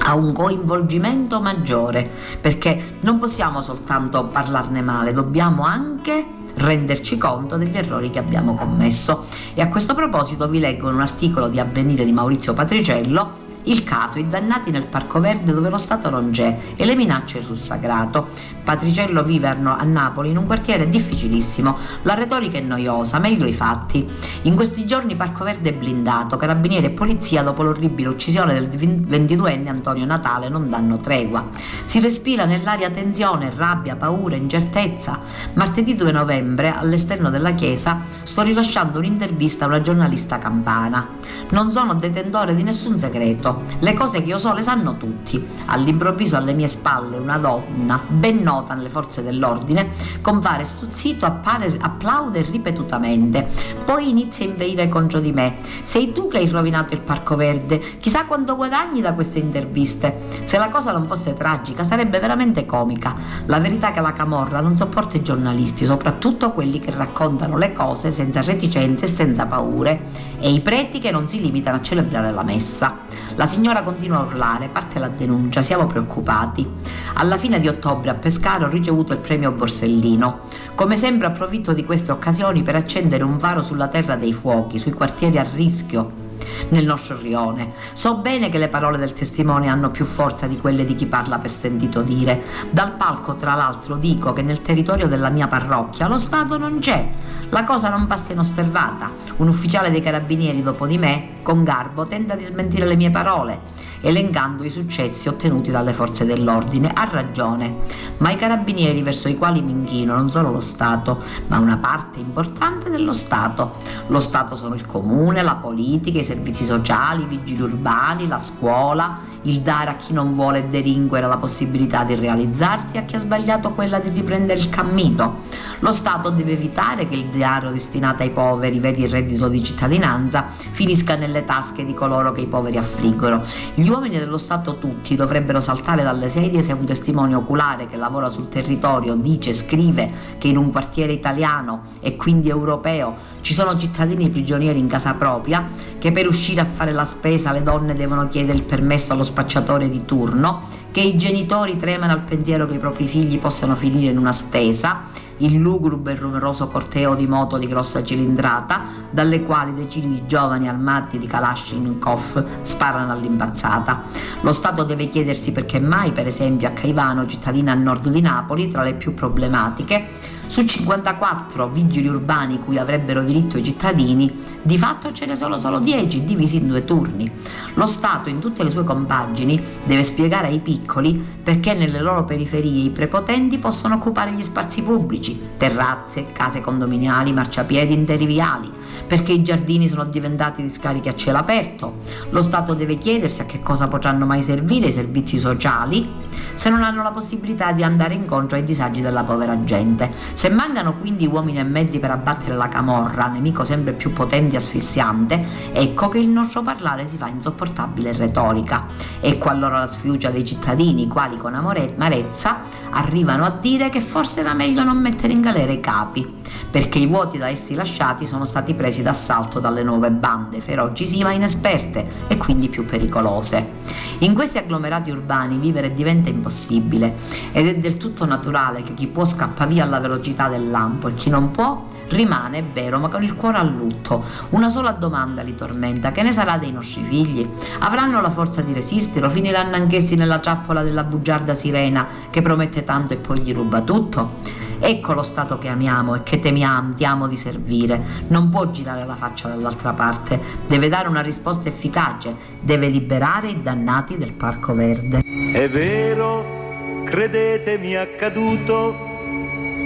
[0.00, 2.08] a un coinvolgimento maggiore
[2.40, 9.26] perché non possiamo soltanto parlarne male, dobbiamo anche renderci conto degli errori che abbiamo commesso.
[9.54, 14.18] E a questo proposito vi leggo un articolo di Avvenire di Maurizio Patriciello il caso,
[14.18, 18.56] i dannati nel Parco Verde dove lo Stato non c'è e le minacce sul sagrato.
[18.68, 24.06] Patriciello vive a Napoli in un quartiere difficilissimo, la retorica è noiosa, meglio i fatti.
[24.42, 29.68] In questi giorni Parco Verde è blindato, carabinieri e polizia dopo l'orribile uccisione del 22enne
[29.68, 31.48] Antonio Natale non danno tregua.
[31.86, 35.20] Si respira nell'aria tensione, rabbia, paura, incertezza.
[35.54, 41.08] Martedì 2 novembre, all'esterno della chiesa, sto rilasciando un'intervista a una giornalista campana.
[41.52, 45.44] Non sono detentore di nessun segreto, Le cose che io so le sanno tutti.
[45.66, 49.90] All'improvviso alle mie spalle una donna, ben nota nelle forze dell'ordine,
[50.20, 53.48] compare stuzzito, appare, applaude ripetutamente.
[53.84, 55.56] Poi inizia a inveire contro di me.
[55.82, 57.78] Sei tu che hai rovinato il Parco Verde.
[57.98, 60.26] Chissà quanto guadagni da queste interviste.
[60.44, 63.14] Se la cosa non fosse tragica, sarebbe veramente comica.
[63.46, 67.72] La verità è che la Camorra non sopporta i giornalisti, soprattutto quelli che raccontano le
[67.72, 70.00] cose senza reticenze e senza paure,
[70.38, 72.98] e i preti che non si limitano a celebrare la messa.
[73.34, 76.68] La signora continua a urlare, parte la denuncia, siamo preoccupati.
[77.14, 80.40] Alla fine di ottobre a Pescara ho ricevuto il premio Borsellino.
[80.74, 84.92] Come sempre approfitto di queste occasioni per accendere un faro sulla terra dei fuochi, sui
[84.92, 86.26] quartieri a rischio
[86.70, 87.72] nel nostro rione.
[87.92, 91.38] So bene che le parole del testimone hanno più forza di quelle di chi parla
[91.38, 92.42] per sentito dire.
[92.70, 97.08] Dal palco, tra l'altro, dico che nel territorio della mia parrocchia lo Stato non c'è.
[97.50, 99.10] La cosa non passa inosservata.
[99.36, 103.87] Un ufficiale dei carabinieri dopo di me, con garbo, tenta di smentire le mie parole
[104.00, 106.90] elencando i successi ottenuti dalle forze dell'ordine.
[106.92, 107.78] Ha ragione,
[108.18, 112.18] ma i carabinieri verso i quali mi inchino non solo lo Stato, ma una parte
[112.18, 113.76] importante dello Stato.
[114.08, 119.18] Lo Stato sono il comune, la politica, i servizi sociali, i vigili urbani, la scuola,
[119.48, 123.18] il dare a chi non vuole delinquere la possibilità di realizzarsi e a chi ha
[123.18, 125.44] sbagliato quella di riprendere il cammino.
[125.80, 130.48] Lo Stato deve evitare che il denaro destinato ai poveri, vedi il reddito di cittadinanza,
[130.56, 133.42] finisca nelle tasche di coloro che i poveri affliggono.
[133.74, 138.28] Gli uomini dello Stato tutti dovrebbero saltare dalle sedie se un testimone oculare che lavora
[138.28, 144.28] sul territorio dice, scrive che in un quartiere italiano e quindi europeo ci sono cittadini
[144.28, 145.66] prigionieri in casa propria
[145.98, 149.88] che per uscire a fare la spesa le donne devono chiedere il permesso allo spacciatore
[149.88, 154.18] di turno, che i genitori tremano al pensiero che i propri figli possano finire in
[154.18, 155.04] una stesa,
[155.40, 160.68] il lugubre e rumoroso corteo di moto di grossa cilindrata, dalle quali decine di giovani
[160.68, 164.02] armati di Kalashnikov sparano all'impazzata.
[164.40, 168.68] Lo Stato deve chiedersi perché mai, per esempio, a Caivano, cittadina a nord di Napoli,
[168.68, 175.12] tra le più problematiche, su 54 vigili urbani cui avrebbero diritto i cittadini, di fatto
[175.12, 177.30] ce ne sono solo 10 divisi in due turni.
[177.74, 182.84] Lo Stato in tutte le sue compagini deve spiegare ai piccoli perché nelle loro periferie
[182.84, 188.70] i prepotenti possono occupare gli spazi pubblici, terrazze, case condominiali, marciapiedi interi viali,
[189.06, 191.98] perché i giardini sono diventati discariche a cielo aperto.
[192.30, 196.82] Lo Stato deve chiedersi a che cosa potranno mai servire i servizi sociali se non
[196.82, 200.10] hanno la possibilità di andare incontro ai disagi della povera gente.
[200.34, 204.56] Se mancano quindi uomini e mezzi per abbattere la camorra, nemico sempre più potente e
[204.56, 208.86] asfissiante, ecco che il nostro parlare si fa insopportabile retorica.
[209.20, 214.40] Ecco allora la sfiducia dei cittadini, i quali con amarezza arrivano a dire che forse
[214.40, 216.34] era meglio non mettere in galera i capi,
[216.68, 221.22] perché i vuoti da essi lasciati sono stati presi d'assalto dalle nuove bande, feroci sì
[221.22, 223.76] ma inesperte e quindi più pericolose.
[224.20, 227.14] In questi agglomerati urbani vivere diventa impossibile
[227.52, 231.14] ed è del tutto naturale che chi può scappa via alla velocità del lampo e
[231.14, 234.24] chi non può rimane, è vero, ma con il cuore a lutto.
[234.50, 237.48] Una sola domanda li tormenta: che ne sarà dei nostri figli?
[237.80, 242.84] Avranno la forza di resistere o finiranno anch'essi nella ciappola della bugiarda sirena che promette
[242.84, 244.66] tanto e poi gli ruba tutto?
[244.80, 248.26] Ecco lo Stato che amiamo e che temiamo di servire.
[248.28, 253.62] Non può girare la faccia dall'altra parte, deve dare una risposta efficace, deve liberare i
[253.62, 255.22] dannati del Parco Verde.
[255.52, 259.06] È vero, credetemi accaduto,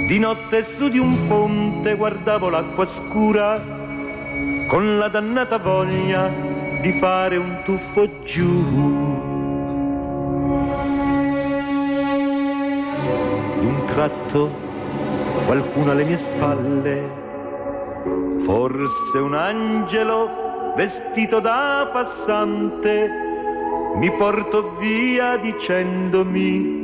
[0.07, 3.81] di notte su di un ponte guardavo l'acqua scura
[4.69, 6.29] con la dannata voglia
[6.83, 8.63] di fare un tuffo giù.
[13.61, 14.71] D'un tratto
[15.45, 17.21] qualcuno alle mie spalle,
[18.39, 23.11] forse un angelo vestito da passante,
[23.97, 26.81] mi portò via dicendomi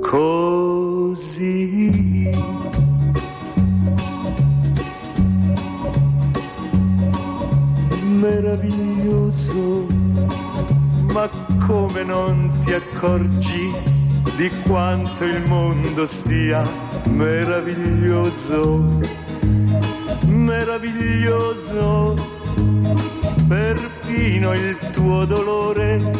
[0.00, 1.88] così.
[8.02, 9.86] Meraviglioso,
[11.14, 11.28] ma
[11.66, 13.99] come non ti accorgi?
[14.40, 16.62] Di quanto il mondo sia
[17.10, 18.98] meraviglioso,
[20.28, 22.14] meraviglioso,
[23.46, 26.10] perfino il tuo dolore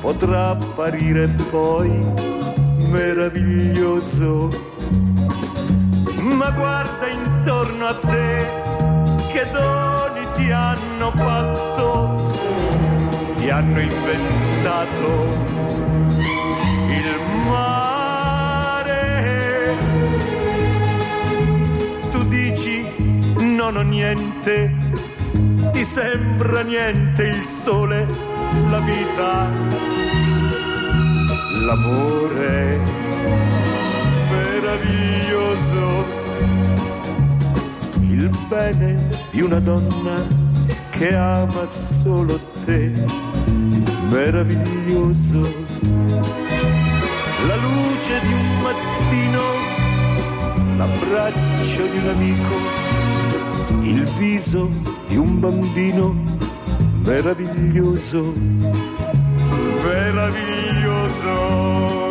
[0.00, 2.02] potrà apparire poi
[2.88, 4.50] meraviglioso.
[6.22, 8.38] Ma guarda intorno a te
[9.32, 12.26] che doni ti hanno fatto,
[13.36, 15.50] ti hanno inventato
[22.10, 22.84] Tu dici
[23.56, 24.74] non ho niente,
[25.72, 28.06] ti sembra niente il sole,
[28.68, 29.48] la vita,
[31.64, 32.80] l'amore
[34.30, 36.06] meraviglioso,
[38.00, 40.26] il bene di una donna
[40.90, 42.92] che ama solo te,
[44.10, 45.54] meraviglioso,
[47.46, 49.42] la luce di un mattino,
[50.76, 52.88] l'abbraccio di un amico
[53.82, 54.70] il viso
[55.08, 56.14] di un bambino
[57.02, 58.32] meraviglioso,
[59.82, 62.09] meraviglioso.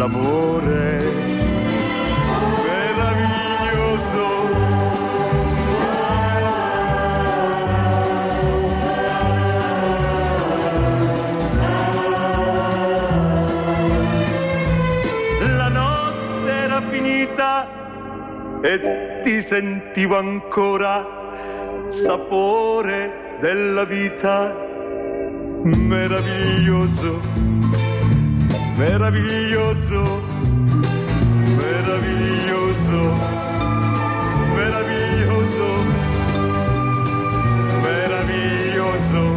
[0.00, 0.98] L'amore
[2.64, 4.26] meraviglioso.
[15.40, 17.68] La notte era finita
[18.62, 24.68] e ti sentivo ancora sapore della vita.
[25.62, 27.20] Meraviglioso,
[28.80, 30.22] meraviglioso.
[31.60, 33.12] Meraviglioso,
[34.54, 35.84] meraviglioso,
[37.82, 39.34] meraviglioso.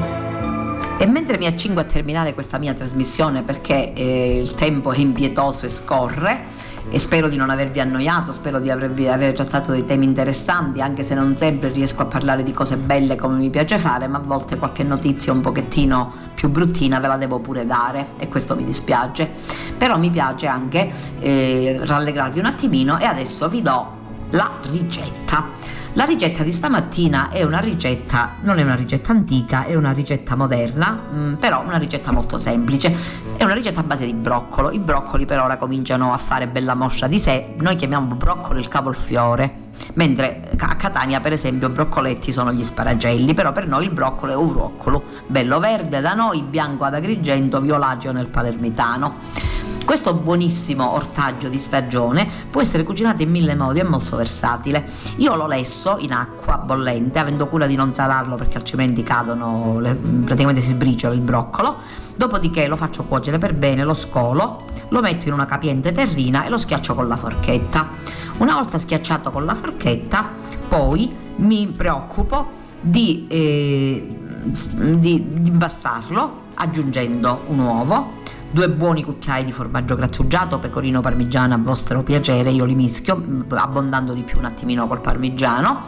[0.98, 5.66] E mentre mi accingo a terminare questa mia trasmissione perché eh, il tempo è impietoso
[5.66, 6.46] e scorre
[6.90, 11.04] e spero di non avervi annoiato, spero di avervi, aver trattato dei temi interessanti, anche
[11.04, 14.22] se non sempre riesco a parlare di cose belle come mi piace fare, ma a
[14.22, 18.66] volte qualche notizia un pochettino più bruttina ve la devo pure dare e questo mi
[18.66, 19.30] dispiace.
[19.78, 25.63] Però mi piace anche eh, rallegrarvi un attimino e adesso vi do la ricetta.
[25.96, 30.36] La ricetta di stamattina è una ricetta, non è una ricetta antica, è una ricetta
[30.36, 32.96] moderna, mm, però una ricetta molto semplice.
[33.38, 34.72] È una ricetta a base di broccolo.
[34.72, 37.54] I broccoli per ora cominciano a fare bella moscia di sé.
[37.60, 39.62] Noi chiamiamo broccolo il cavolfiore.
[39.94, 44.36] Mentre a Catania, per esempio, broccoletti sono gli sparagelli, però per noi il broccolo è
[44.36, 49.62] un broccolo, bello verde da noi, bianco ad Agrigento, violaceo nel palermitano.
[49.86, 54.86] Questo buonissimo ortaggio di stagione può essere cucinato in mille modi, è molto versatile.
[55.18, 59.80] Io l'ho lesso in acqua bollente, avendo cura di non salarlo perché altrimenti cadono,
[60.24, 61.76] praticamente si sbriciola il broccolo.
[62.16, 66.50] Dopodiché lo faccio cuocere per bene, lo scolo, lo metto in una capiente terrina e
[66.50, 67.90] lo schiaccio con la forchetta.
[68.38, 70.30] Una volta schiacciato con la forchetta,
[70.70, 78.22] poi mi preoccupo di, eh, di, di impastarlo aggiungendo un uovo,
[78.54, 84.14] due buoni cucchiai di formaggio grattugiato, pecorino parmigiano a vostro piacere, io li mischio, abbondando
[84.14, 85.86] di più un attimino col parmigiano.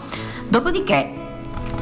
[0.49, 1.13] Dopodiché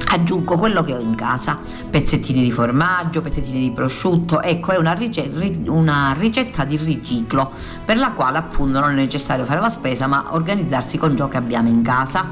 [0.10, 1.58] aggiungo quello che ho in casa,
[1.90, 7.50] pezzettini di formaggio, pezzettini di prosciutto, ecco è una, rice- ri- una ricetta di riciclo
[7.86, 11.38] per la quale appunto non è necessario fare la spesa ma organizzarsi con ciò che
[11.38, 12.26] abbiamo in casa.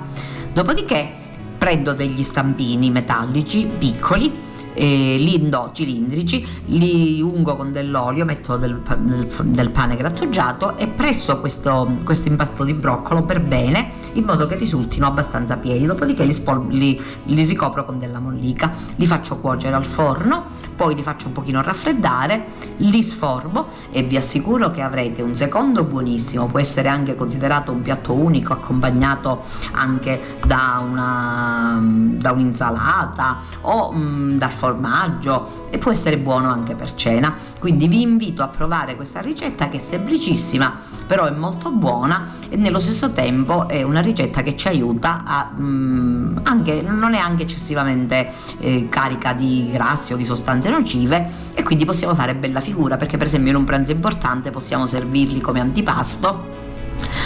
[0.52, 1.10] Dopodiché
[1.58, 8.82] prendo degli stampini metallici piccoli, eh, li indò cilindrici, li ungo con dell'olio, metto del,
[9.00, 9.28] del
[9.62, 14.56] del pane grattugiato e presso questo, questo impasto di broccolo per bene in modo che
[14.56, 15.86] risultino abbastanza pieni.
[15.86, 20.46] Dopodiché li, spol- li- li ricopro con della mollica, li faccio cuocere al forno,
[20.76, 22.46] poi li faccio un pochino raffreddare,
[22.78, 27.82] li sformo e vi assicuro che avrete un secondo buonissimo, può essere anche considerato un
[27.82, 29.44] piatto unico accompagnato
[29.74, 36.96] anche da, una, da un'insalata o mm, dal formaggio e può essere buono anche per
[36.96, 37.34] cena.
[37.60, 42.56] Quindi vi invito a provare questa ricetta che è semplicissima, però è molto buona e
[42.56, 47.44] nello stesso tempo è una ricetta che ci aiuta a mm, anche non è anche
[47.44, 52.98] eccessivamente eh, carica di grassi o di sostanze nocive e quindi possiamo fare bella figura
[52.98, 56.70] perché per esempio in un pranzo importante possiamo servirli come antipasto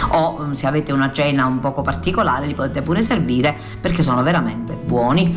[0.10, 4.22] o mm, se avete una cena un poco particolare li potete pure servire perché sono
[4.24, 5.36] veramente buoni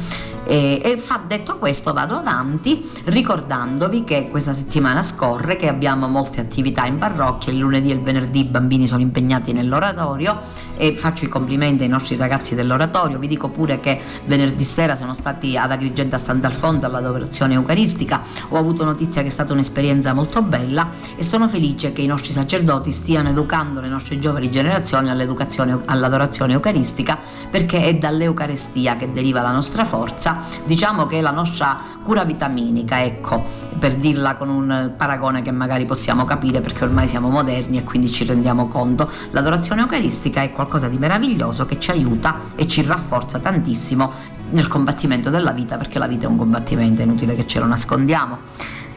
[0.51, 6.41] E, e fa, detto questo vado avanti ricordandovi che questa settimana scorre, che abbiamo molte
[6.41, 10.41] attività in parrocchia, il lunedì e il venerdì i bambini sono impegnati nell'oratorio
[10.79, 15.13] e faccio i complimenti ai nostri ragazzi dell'oratorio, vi dico pure che venerdì sera sono
[15.13, 20.41] stati ad Agrigento a Sant'Alfonso all'adorazione eucaristica, ho avuto notizia che è stata un'esperienza molto
[20.41, 26.55] bella e sono felice che i nostri sacerdoti stiano educando le nostre giovani generazioni all'adorazione
[26.55, 27.19] eucaristica
[27.51, 33.03] perché è dall'Eucarestia che deriva la nostra forza, diciamo che è la nostra cura vitaminica,
[33.03, 33.45] ecco,
[33.78, 38.11] per dirla con un paragone che magari possiamo capire perché ormai siamo moderni e quindi
[38.11, 39.11] ci rendiamo conto.
[39.30, 44.12] L'adorazione eucaristica è qualcosa di meraviglioso che ci aiuta e ci rafforza tantissimo
[44.51, 47.66] nel combattimento della vita perché la vita è un combattimento, è inutile che ce lo
[47.66, 48.39] nascondiamo.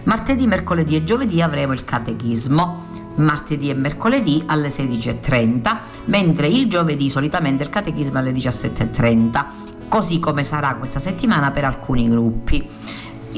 [0.03, 7.09] Martedì, mercoledì e giovedì avremo il catechismo martedì e mercoledì alle 16.30, mentre il giovedì
[7.09, 9.45] solitamente il catechismo alle 17.30,
[9.91, 12.65] così come sarà questa settimana per alcuni gruppi.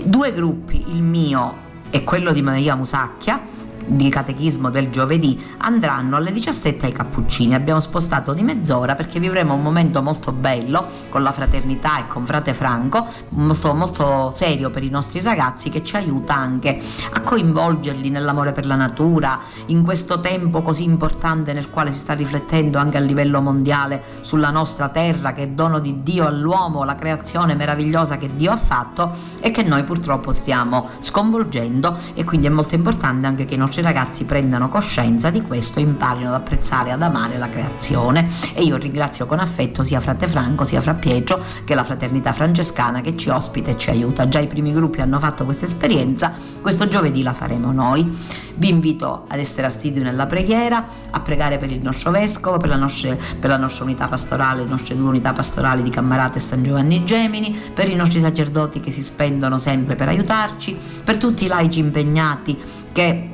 [0.04, 1.56] Due gruppi, il mio
[1.90, 3.42] e quello di Maria Musacchia,
[3.86, 7.54] di catechismo del giovedì andranno alle 17 ai Cappuccini.
[7.54, 12.26] Abbiamo spostato di mezz'ora perché vivremo un momento molto bello con la fraternità e con
[12.26, 16.80] frate Franco, molto, molto serio per i nostri ragazzi che ci aiuta anche
[17.12, 22.14] a coinvolgerli nell'amore per la natura, in questo tempo così importante nel quale si sta
[22.14, 26.96] riflettendo anche a livello mondiale sulla nostra terra che è dono di Dio all'uomo, la
[26.96, 32.50] creazione meravigliosa che Dio ha fatto e che noi purtroppo stiamo sconvolgendo e quindi è
[32.50, 36.36] molto importante anche che i nostri nostri ragazzi prendano coscienza di questo e imparino ad
[36.36, 38.30] apprezzare e ad amare la creazione.
[38.54, 43.02] E io ringrazio con affetto sia Frate Franco sia Fra Pietro che la fraternità francescana
[43.02, 44.30] che ci ospita e ci aiuta.
[44.30, 48.42] Già i primi gruppi hanno fatto questa esperienza, questo giovedì la faremo noi.
[48.56, 52.76] Vi invito ad essere assidui nella preghiera, a pregare per il nostro vescovo, per la
[52.76, 56.62] nostra, per la nostra unità pastorale, le nostre due unità pastorali di Cammarate e San
[56.62, 61.48] Giovanni Gemini, per i nostri sacerdoti che si spendono sempre per aiutarci, per tutti i
[61.48, 62.62] laici impegnati
[62.92, 63.33] che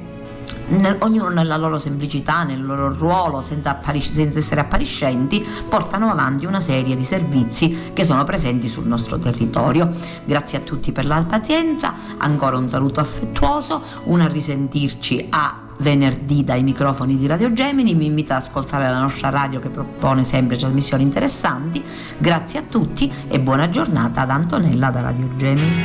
[0.99, 6.61] ognuno nella loro semplicità, nel loro ruolo, senza, apparisc- senza, essere appariscenti, portano avanti una
[6.61, 9.91] serie di servizi che sono presenti sul nostro territorio.
[10.25, 16.43] Grazie a tutti per la pazienza, ancora un saluto affettuoso, un a risentirci a venerdì
[16.43, 20.57] dai microfoni di Radio Gemini, mi invita ad ascoltare la nostra radio che propone sempre
[20.57, 21.83] trasmissioni interessanti.
[22.17, 25.83] Grazie a tutti e buona giornata ad Antonella da Radio Gemini.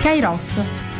[0.00, 0.60] Kairos,